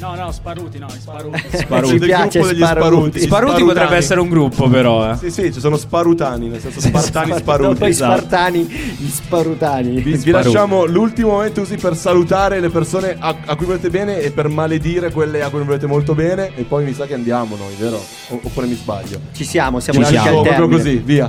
[0.00, 1.42] No, no, sparuti, no, sparuti.
[1.56, 1.92] Sparuti.
[1.94, 2.56] Ci piace Sparuti.
[2.62, 3.20] sparuti.
[3.20, 3.64] Sparuti Sparutani.
[3.64, 5.10] potrebbe essere un gruppo, però.
[5.10, 5.16] Eh.
[5.16, 7.82] Sì, sì, ci sono sparutani, nel senso spartani Dopo sparuti.
[7.84, 8.16] i esatto.
[8.18, 9.90] spartani, gli sparutani.
[9.90, 10.30] Vi, vi Sparuti.
[10.30, 14.46] lasciamo l'ultimo momento così per salutare le persone a, a cui volete bene e per
[14.48, 16.54] maledire quelle a cui non volete molto bene.
[16.54, 17.96] E poi mi sa che andiamo noi, vero?
[17.96, 19.18] O- oppure mi sbaglio.
[19.32, 20.42] Ci siamo, siamo Ci siamo.
[20.42, 21.28] al proprio così, via.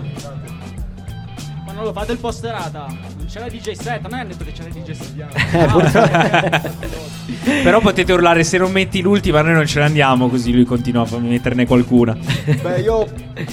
[1.65, 2.85] Ma non lo fate il posterata.
[3.31, 6.71] C'è la DJ set, non è detto che c'è la DJ set.
[7.63, 10.27] Però potete urlare se non metti l'ultima, noi non ce ne andiamo.
[10.29, 12.17] Così lui continua a metterne qualcuna.
[12.61, 13.07] Beh, io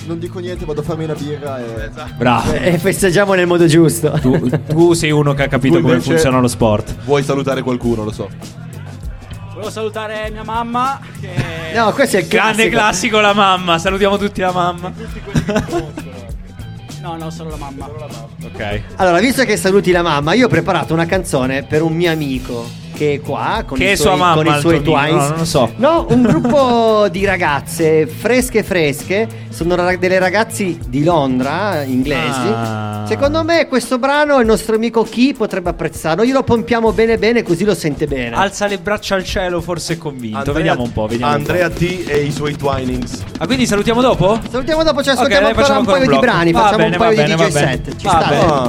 [0.07, 1.91] non dico niente, vado a farmi una birra e.
[2.17, 2.53] Bravo.
[2.55, 4.11] E festeggiamo nel modo giusto.
[4.21, 6.95] Tu, tu sei uno che ha capito Tu come invece- funziona lo sport.
[7.05, 8.31] Vuoi salutare qualcuno, lo so.
[9.53, 10.99] Volevo salutare mia mamma.
[11.21, 11.29] Che
[11.75, 12.77] No, questo è il Grande classico.
[12.79, 13.79] classico la mamma.
[13.79, 14.93] Salutiamo tutti la mamma.
[17.07, 17.87] No, no, solo la mamma.
[17.87, 18.83] Ok.
[18.97, 22.67] Allora, visto che saluti la mamma, io ho preparato una canzone per un mio amico
[22.97, 25.13] che è qua con Che i suoi, mamma, con i suoi twins.
[25.13, 25.73] No, non lo so.
[25.77, 32.41] No, un gruppo di ragazze fresche fresche, sono ra- delle ragazzi di Londra, inglesi.
[32.53, 33.05] Ah.
[33.07, 36.25] Secondo me questo brano il nostro amico Chi potrebbe apprezzarlo.
[36.25, 38.35] Glielo pompiamo bene bene così lo sente bene.
[38.35, 40.39] Alza le braccia al cielo, forse è convinto.
[40.39, 41.51] Andrea- vediamo un po', vediamo un po'.
[41.53, 43.23] Andrea T e i suoi twinings.
[43.39, 44.39] Ah, quindi salutiamo dopo?
[44.51, 46.53] Salutiamo dopo, ci Ok, ascoltiamo dai, ancora facciamo un paio di un brani.
[46.53, 47.67] Va facciamo bene, un paio va di bene, DJ bene.
[47.85, 47.97] set.
[47.97, 48.29] Ci Va sta.
[48.29, 48.45] bene.
[48.47, 48.69] Ah,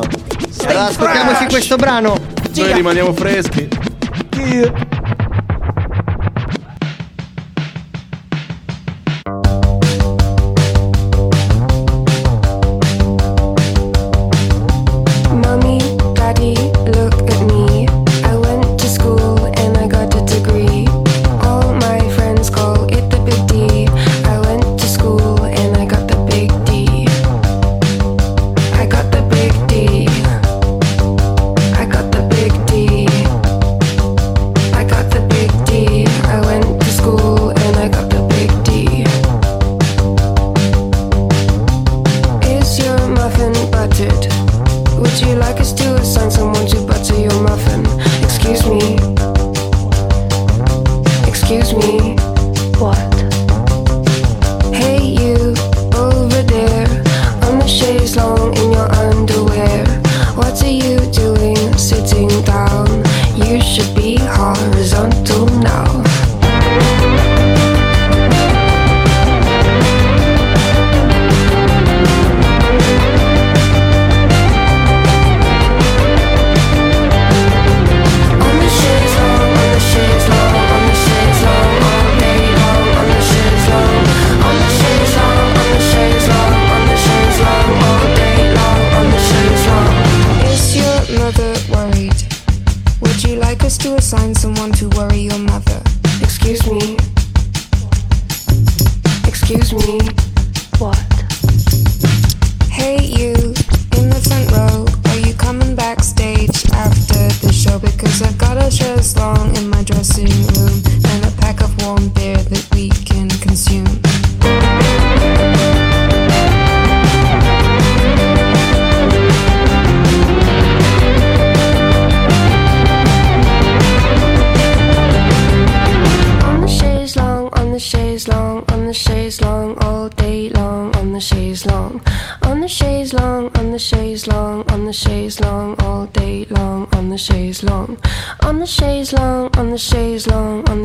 [0.69, 2.15] Allora ascoltiamoci questo brano.
[2.55, 3.67] noi rimaniamo freschi.
[4.37, 4.96] Yeah.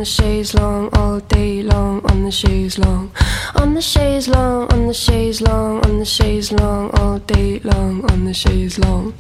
[0.03, 3.13] The chaise long, all day long, on the chaise long.
[3.55, 8.11] On the chaise long, on the chaise long, on the chaise long, all day long,
[8.11, 9.15] on the chaise long.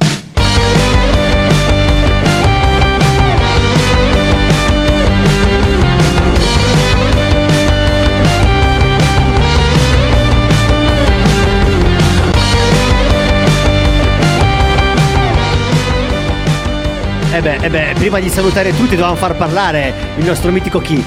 [17.33, 21.03] Eh beh, eh beh, prima di salutare tutti dovevamo far parlare il nostro mitico chi.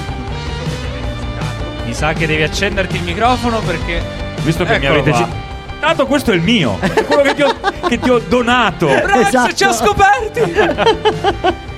[1.84, 4.02] Mi sa che devi accenderti il microfono perché.
[4.42, 5.28] Visto che mi Eccolo avete qua.
[5.78, 7.54] Tanto questo è il mio, è quello che ti ho,
[7.88, 8.88] che ti ho donato.
[8.88, 9.54] Rex, Esatto.
[9.54, 10.52] ci ha scoperti!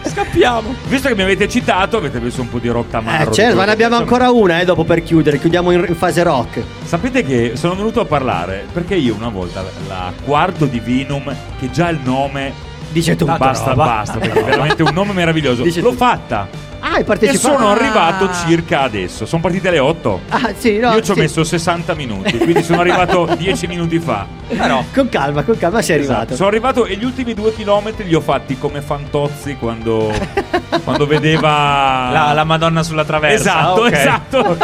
[0.09, 0.75] Scappiamo!
[0.85, 3.73] Visto che mi avete citato, avete messo un po' di rotta Eh certo, ma ne
[3.73, 6.63] abbiamo ancora una eh, dopo per chiudere, chiudiamo in, in fase rock.
[6.85, 11.91] Sapete che sono venuto a parlare perché io una volta la quarto Divinum, che già
[11.91, 13.27] il nome Dice tu.
[13.27, 13.85] basta, roba.
[13.85, 15.63] basta, perché è veramente un nome meraviglioso.
[15.63, 15.97] Dice L'ho tu.
[15.97, 16.67] fatta.
[16.81, 17.55] Ah, hai E partecipato.
[17.57, 17.73] sono Ah.
[17.73, 19.27] arrivato circa adesso.
[19.27, 20.21] Sono partite alle 8.
[20.29, 21.21] Ah, sì, no, Io ci ho sì.
[21.21, 24.25] messo 60 minuti, quindi sono arrivato 10 minuti fa.
[24.47, 24.83] Però.
[24.95, 26.13] Con calma, con calma sei Esatto.
[26.17, 26.37] arrivato.
[26.37, 30.13] Sono arrivato e gli ultimi due chilometri li ho fatti come Fantozzi quando,
[30.85, 33.35] quando vedeva La, la Madonna sulla traversa.
[33.35, 33.93] Esatto, ok.
[33.93, 34.57] esatto.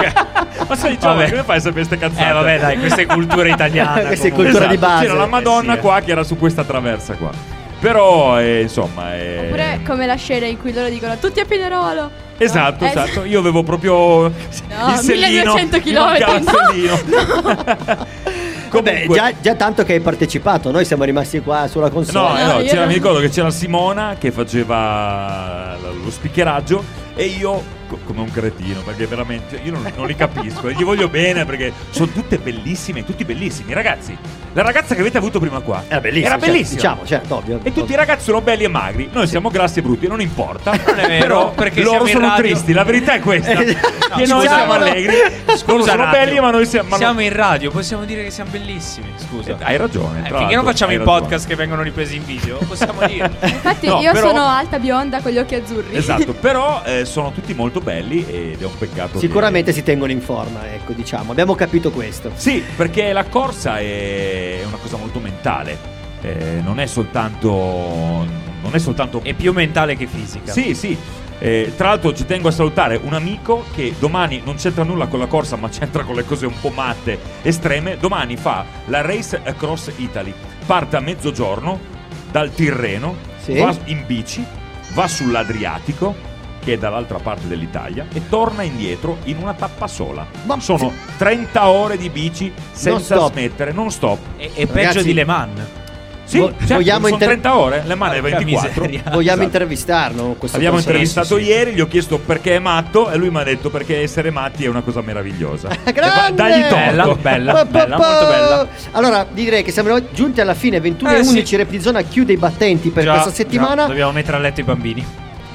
[0.69, 1.31] Ma sai, Giovanni, Vabbè.
[1.31, 2.29] come fai a sapere queste cazzate?
[2.29, 4.01] Eh, vabbè, dai, questa è cultura italiana.
[4.01, 5.07] Questa è cultura di base.
[5.07, 7.31] C'era la Madonna Eh sì, qua che era su questa traversa qua.
[7.85, 12.11] Però, eh, insomma, eh, Oppure come la scena in cui loro dicono tutti a Pinerolo.
[12.39, 13.25] Esatto, Eh, esatto.
[13.25, 14.33] Io avevo proprio No,
[14.89, 15.55] il sellino.
[15.55, 18.07] 1200 mi mancava il chilometri, sellino.
[18.75, 22.43] Vabbè, già, già tanto che hai partecipato, noi siamo rimasti qua sulla console.
[22.43, 26.83] No, no, io c'era- non- mi ricordo che c'era Simona che faceva lo speakeraggio
[27.15, 27.63] e io
[27.95, 31.45] co- come un cretino perché veramente io non, non li capisco e gli voglio bene
[31.45, 33.73] perché sono tutte bellissime, tutti bellissimi.
[33.73, 34.17] Ragazzi,
[34.53, 36.27] la ragazza che avete avuto prima qua Era bellissimo.
[36.27, 36.77] era certo, bellissima.
[36.81, 37.61] diciamo, certo, ovvio.
[37.63, 39.09] E tutti i ragazzi sono belli e magri.
[39.13, 40.71] Noi siamo grassi e brutti, non importa.
[40.73, 42.45] Non è vero, Però perché loro sono radio.
[42.45, 43.51] tristi, la verità è questa.
[43.53, 44.73] Eh, che noi scusa, siamo no.
[44.85, 45.17] allegri.
[45.67, 46.89] Loro sono belli, ma noi siamo.
[46.91, 49.13] ma Siamo no- in radio, possiamo dire che siamo bellissimi.
[49.17, 49.53] Scusa.
[49.53, 50.21] Eh, hai ragione.
[50.29, 51.19] Eh, finché non facciamo i ragione.
[51.21, 53.35] podcast che vengono ripresi in video, possiamo dirlo.
[53.43, 55.97] Infatti No, io però- sono alta bionda con gli occhi azzurri.
[55.97, 59.19] Esatto, però eh, sono tutti molto belli ed è un peccato.
[59.21, 61.31] Sicuramente si tengono in forma, ecco, diciamo.
[61.31, 62.31] Abbiamo capito questo.
[62.31, 65.79] che- Sì, perché la corsa è una cosa molto mentale.
[66.23, 67.49] Eh, non è soltanto.
[67.51, 69.21] Non è soltanto.
[69.23, 70.51] È più mentale che fisica.
[70.53, 70.97] Sì, sì.
[71.39, 75.19] Eh, tra l'altro ci tengo a salutare un amico che domani non c'entra nulla con
[75.19, 77.97] la corsa, ma c'entra con le cose un po' matte, estreme.
[77.99, 80.33] Domani fa la Race Across Italy.
[80.65, 81.79] Parte a mezzogiorno
[82.31, 83.59] dal Tirreno, Sì.
[83.59, 84.43] va in bici,
[84.95, 86.15] va sull'Adriatico,
[86.65, 90.27] che è dall'altra parte dell'Italia, e torna indietro in una tappa sola.
[90.45, 93.33] Ma- Sono 30 ore di bici senza stop.
[93.33, 94.19] smettere, non stop.
[94.37, 95.61] E, e peggio di Le Mans.
[96.27, 98.81] Sì, Vo- certo, vogliamo sono inter- 30 ore, le mani è Porca 24.
[98.83, 99.03] miseria.
[99.13, 99.43] Vogliamo Esatto.
[99.43, 100.35] intervistarlo?
[100.39, 100.97] questo Abbiamo consiglio?
[100.97, 101.49] intervistato sì, sì.
[101.51, 104.65] ieri, gli ho chiesto perché è matto e lui mi ha detto perché essere matti
[104.65, 105.69] è una cosa meravigliosa.
[105.85, 106.35] E va- Grande!
[106.35, 106.73] Dagli torto.
[106.73, 108.69] Bella, bella, bella, molto bella.
[108.93, 111.29] Allora, direi che siamo giunti alla fine, 21 e Eh, sì.
[111.29, 113.85] 11, Reprizona chiude i battenti per Già, questa già, settimana.
[113.87, 115.05] dobbiamo mettere a letto i bambini.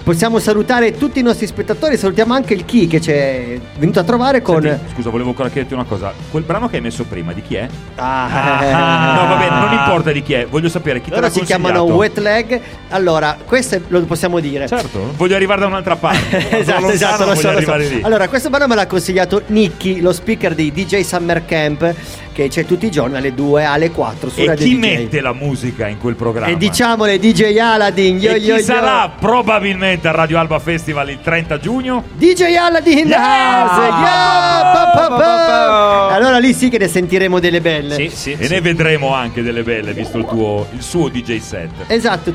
[0.09, 4.03] Possiamo salutare tutti i nostri spettatori, salutiamo anche il chi che ci è venuto a
[4.03, 4.59] trovare con...
[4.59, 6.11] Senti, scusa, volevo ancora chiederti una cosa.
[6.31, 7.67] Quel brano che hai messo prima, di chi è?
[7.93, 11.31] Ah, No, va bene, non importa di chi è, voglio sapere chi te Loro l'ha
[11.31, 11.83] si chiamano.
[11.83, 12.59] Wet Leg.
[12.89, 14.67] Allora, questo è- lo possiamo dire.
[14.67, 16.37] Certo, voglio arrivare da un'altra parte.
[16.57, 17.75] Esatto, lontano, esatto, lo so, lo so.
[17.75, 18.01] lì.
[18.01, 21.93] Allora, questo brano me l'ha consigliato Nicky, lo speaker di DJ Summer Camp,
[22.31, 24.79] che c'è tutti i giorni alle 2, alle 4 su e Radio chi DJ.
[24.79, 26.47] mette la musica in quel programma?
[26.53, 28.65] E diciamole DJ Aladdin, yo E yo chi yo.
[28.65, 32.03] sarà probabilmente al Radio Alba Festival il 30 giugno?
[32.15, 33.65] DJ Aladdin Yeah!
[33.65, 34.71] house, yeah!
[34.71, 36.07] Pa, pa, pa.
[36.15, 37.95] Allora lì sì che ne sentiremo delle belle.
[37.95, 38.31] Sì, sì.
[38.37, 41.71] E ne vedremo anche delle belle, visto il, tuo, il suo DJ set.
[41.87, 42.33] Esatto.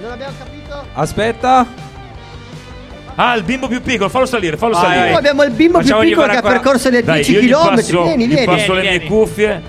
[0.00, 0.84] Non abbiamo capito?
[0.94, 1.66] Aspetta.
[3.16, 5.00] Ah, il bimbo più piccolo, fallo salire, fallo Ah, salire.
[5.00, 5.12] dai.
[5.12, 7.50] Oh, abbiamo il bimbo più Facciamogli piccolo che ha percorso le Dai, 10 io gli
[7.50, 7.74] km.
[7.74, 8.44] passo, Vieni, gli vieni.
[8.46, 9.62] passo le Vieni, mie cuffie.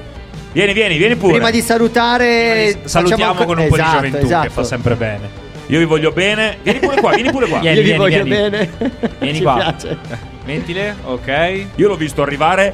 [0.51, 1.33] Vieni, vieni, vieni pure.
[1.33, 4.47] Prima di salutare, Salutiamo facciamo con un po' di esatto, gioventù esatto.
[4.47, 5.29] che fa sempre bene.
[5.67, 6.57] Io vi voglio bene.
[6.63, 7.59] Vieni pure qua, vieni pure qua.
[7.61, 8.49] Vieni, Io vi voglio vieni.
[8.49, 8.71] bene.
[9.19, 9.53] Vieni Ci qua.
[9.55, 9.97] piace.
[10.45, 11.65] Mettile, ok.
[11.75, 12.73] Io l'ho visto arrivare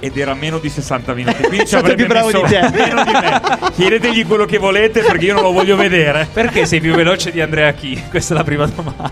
[0.00, 1.42] ed era meno di 60 minuti.
[1.42, 2.70] Quindi ci avrebbe più bravo messo di te.
[2.76, 3.40] meno di me.
[3.74, 6.28] Chiedetegli quello che volete perché io non lo voglio vedere.
[6.32, 8.00] Perché sei più veloce di Andrea Chi?
[8.08, 9.10] Questa è la prima domanda.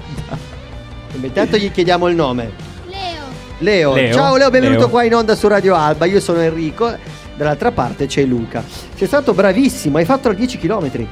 [1.23, 2.51] Intanto gli chiediamo il nome.
[2.89, 3.25] Leo.
[3.59, 3.95] Leo.
[3.95, 4.13] Leo.
[4.15, 4.89] Ciao Leo, benvenuto Leo.
[4.91, 6.05] qua in onda su Radio Alba.
[6.07, 6.95] Io sono Enrico.
[7.37, 8.63] Dall'altra parte c'è Luca.
[8.95, 11.07] Sei stato bravissimo, hai fatto 10 km.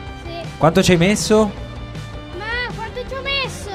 [0.57, 1.51] Quanto ci hai messo?
[2.39, 2.45] Ma
[2.75, 3.71] quanto ci ho messo?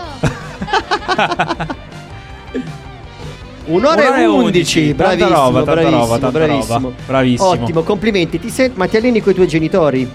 [3.66, 6.80] Un'ora, Un'ora e 11, undici, bravissimo, tanta bravissimo, roba, tanta bravissimo.
[6.80, 6.94] roba.
[7.06, 7.50] Bravissimo.
[7.50, 8.40] Ottimo, complimenti.
[8.40, 10.10] Ti sent- ma ti alleni con i tuoi genitori?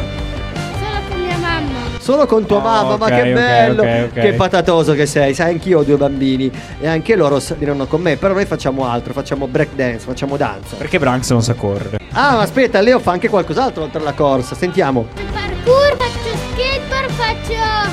[2.05, 3.83] Solo con tua Ah, mamma, ma ok, che ok, bello!
[3.83, 4.21] ok, ok.
[4.21, 5.33] Che patatoso che sei.
[5.33, 8.17] Sai, anch'io ho due bambini e anche loro s- diranno con me.
[8.19, 10.77] Però noi facciamo altro, facciamo break dance, facciamo danza.
[10.77, 11.97] Perché Branks non sa correre?
[12.13, 14.55] Ah, ma aspetta, Leo fa anche qualcos'altro oltre alla corsa.
[14.55, 15.07] Sentiamo.
[15.33, 17.91] Parkour, faccio skateboard, faccio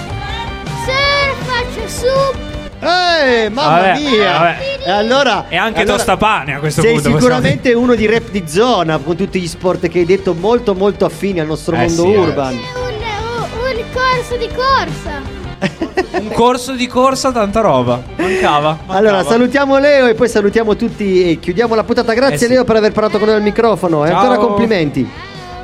[0.84, 2.49] surf, faccio sup.
[2.84, 4.32] Eh, mamma Vabbè, mia!
[4.32, 4.57] vabbè.
[4.86, 5.45] E allora.
[5.47, 7.09] E anche allora, tostapane a questo Sei punto.
[7.12, 10.74] possiamo sicuramente uno di rap di zona con tutti gli sport che hai detto molto
[10.76, 12.18] molto affini al nostro Eh mondo sì, eh.
[12.18, 12.53] urban.
[12.53, 12.80] Un
[13.93, 15.39] corso di corsa.
[16.19, 18.01] Un corso di corsa, tanta roba.
[18.17, 18.79] Mancava.
[18.87, 19.29] Allora, mancava.
[19.29, 22.13] salutiamo Leo e poi salutiamo tutti e chiudiamo la puntata.
[22.13, 22.47] Grazie Eh sì.
[22.49, 24.19] Leo per aver parlato con noi al microfono e Ciao.
[24.19, 25.07] ancora complimenti.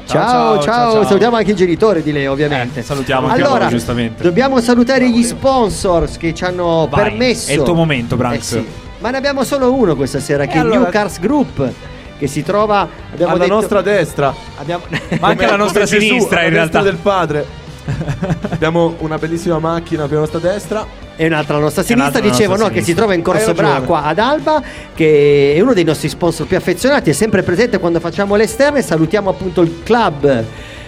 [0.06, 2.80] Ciao, Ciao, ciao, ciao, ciao, salutiamo anche i genitori di Leo, ovviamente.
[2.80, 4.24] Eh, salutiamo anche allora, loro, giustamente.
[4.24, 7.52] Dobbiamo salutare gli sponsors che ci hanno Vai, permesso.
[7.52, 8.38] è il tuo momento, Branks.
[8.54, 8.68] Eh sì.
[9.00, 11.70] Ma ne abbiamo solo uno questa sera, che è il allora- New Cars Group.
[12.18, 12.88] Che si trova.
[13.12, 14.34] Abbiamo Alla detto, nostra destra.
[14.60, 14.84] Abbiamo...
[15.20, 16.82] Ma anche alla nostra sinistra, in realtà.
[16.82, 17.46] del padre.
[18.50, 20.86] Abbiamo una bellissima macchina per la nostra destra.
[21.16, 22.96] E un'altra alla nostra sinistra, dicevo, nostra no, che si sinistra.
[22.96, 23.78] trova in Corso Hai ragione.
[23.78, 24.62] Bra qua ad Alba,
[24.94, 28.82] che è uno dei nostri sponsor più affezionati, è sempre presente quando facciamo le esterne.
[28.84, 30.44] Salutiamo appunto il club.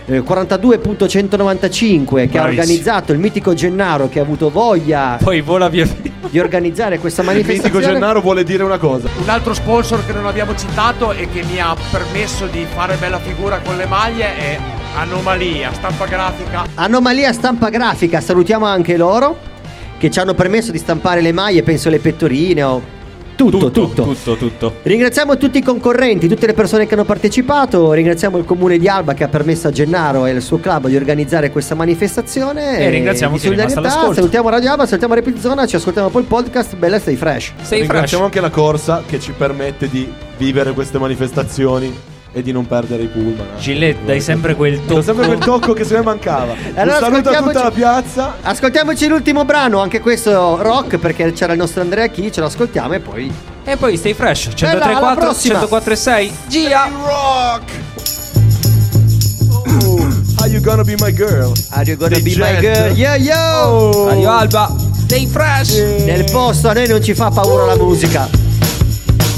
[0.05, 2.41] eh, 42.195 che ha Bravissimo.
[2.49, 5.87] organizzato il mitico Gennaro che ha avuto voglia Poi vola via.
[6.29, 9.07] di organizzare questa Il manifestazione mitico Gennaro vuole dire una cosa.
[9.21, 13.19] Un altro sponsor che non abbiamo citato e che mi ha permesso di fare bella
[13.19, 14.59] figura con le maglie è
[14.95, 16.65] Anomalia, stampa grafica.
[16.75, 19.37] Anomalia Stampa Grafica, salutiamo anche loro
[19.97, 22.81] che ci hanno permesso di stampare le maglie, penso le pettorine o
[23.35, 24.03] tutto, tutto.
[24.03, 24.73] Tutto, tutto.
[24.83, 29.13] Ringraziamo tutti i concorrenti, tutte le persone che hanno partecipato, ringraziamo il comune di Alba
[29.13, 33.37] che ha permesso a Gennaro e al suo club di organizzare questa manifestazione E ringraziamo
[33.37, 33.69] di chi è.
[33.69, 37.53] Salutiamo Radio Alba, salutiamo Rapid Zona, ci ascoltiamo poi il podcast Bella Stay Fresh.
[37.61, 42.67] Sei Ringraziamo anche la corsa che ci permette di vivere queste manifestazioni e di non
[42.67, 43.47] perdere i pullman.
[43.57, 45.01] Gillette, dai sempre quel tocco.
[45.01, 46.53] sempre quel tocco che se ne mancava.
[46.75, 48.35] allora Un saluto a ascoltiamoci- tutta la piazza.
[48.41, 52.93] Ascoltiamoci l'ultimo brano, anche questo rock perché c'era il nostro Andrea Chi, ce lo ascoltiamo
[52.93, 53.31] e poi
[53.63, 54.49] E poi stay fresh.
[54.59, 55.59] Bella, alla 103.4, prossima.
[55.59, 56.31] 104.6.
[56.47, 56.89] Gia.
[57.03, 57.71] Rock!
[60.37, 61.51] How you gonna be my girl?
[61.71, 62.95] Are you gonna Dei be my girl?
[62.95, 63.35] Yo yo!
[63.35, 64.07] Oh.
[64.07, 64.73] Radio Alba.
[65.03, 65.77] Stay fresh.
[66.05, 68.48] Nel posto a noi non ci fa paura la musica.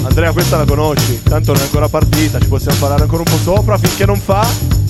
[0.04, 1.22] Andrea, questa la conosci.
[1.24, 4.90] Tanto non è ancora partita, ci possiamo parlare ancora un po' sopra finché non fa.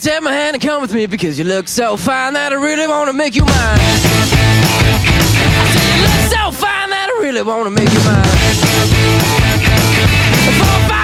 [0.00, 2.86] Take my hand and come with me because you look so fine that I really
[2.86, 3.54] wanna make you mine.
[3.54, 3.98] I
[5.74, 8.89] said you look so fine that I really wanna make you mine.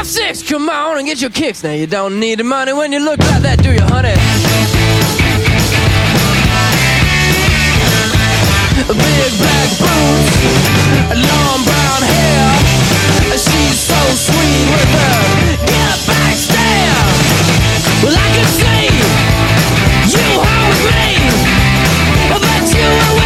[0.07, 1.65] Six, come on and get your kicks.
[1.65, 4.15] Now you don't need the money when you look like that, do you, honey?
[8.87, 10.31] Big black boots,
[11.11, 12.55] long brown hair.
[13.35, 17.03] She's so sweet with her get back stare.
[18.07, 18.95] Well, I can see
[20.15, 21.19] you hold me,
[22.31, 22.87] but you
[23.19, 23.26] were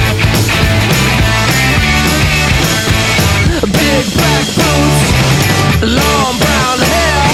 [3.91, 7.27] Big black boots, long brown hair.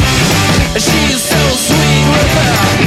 [0.74, 2.87] She's so sweet with her.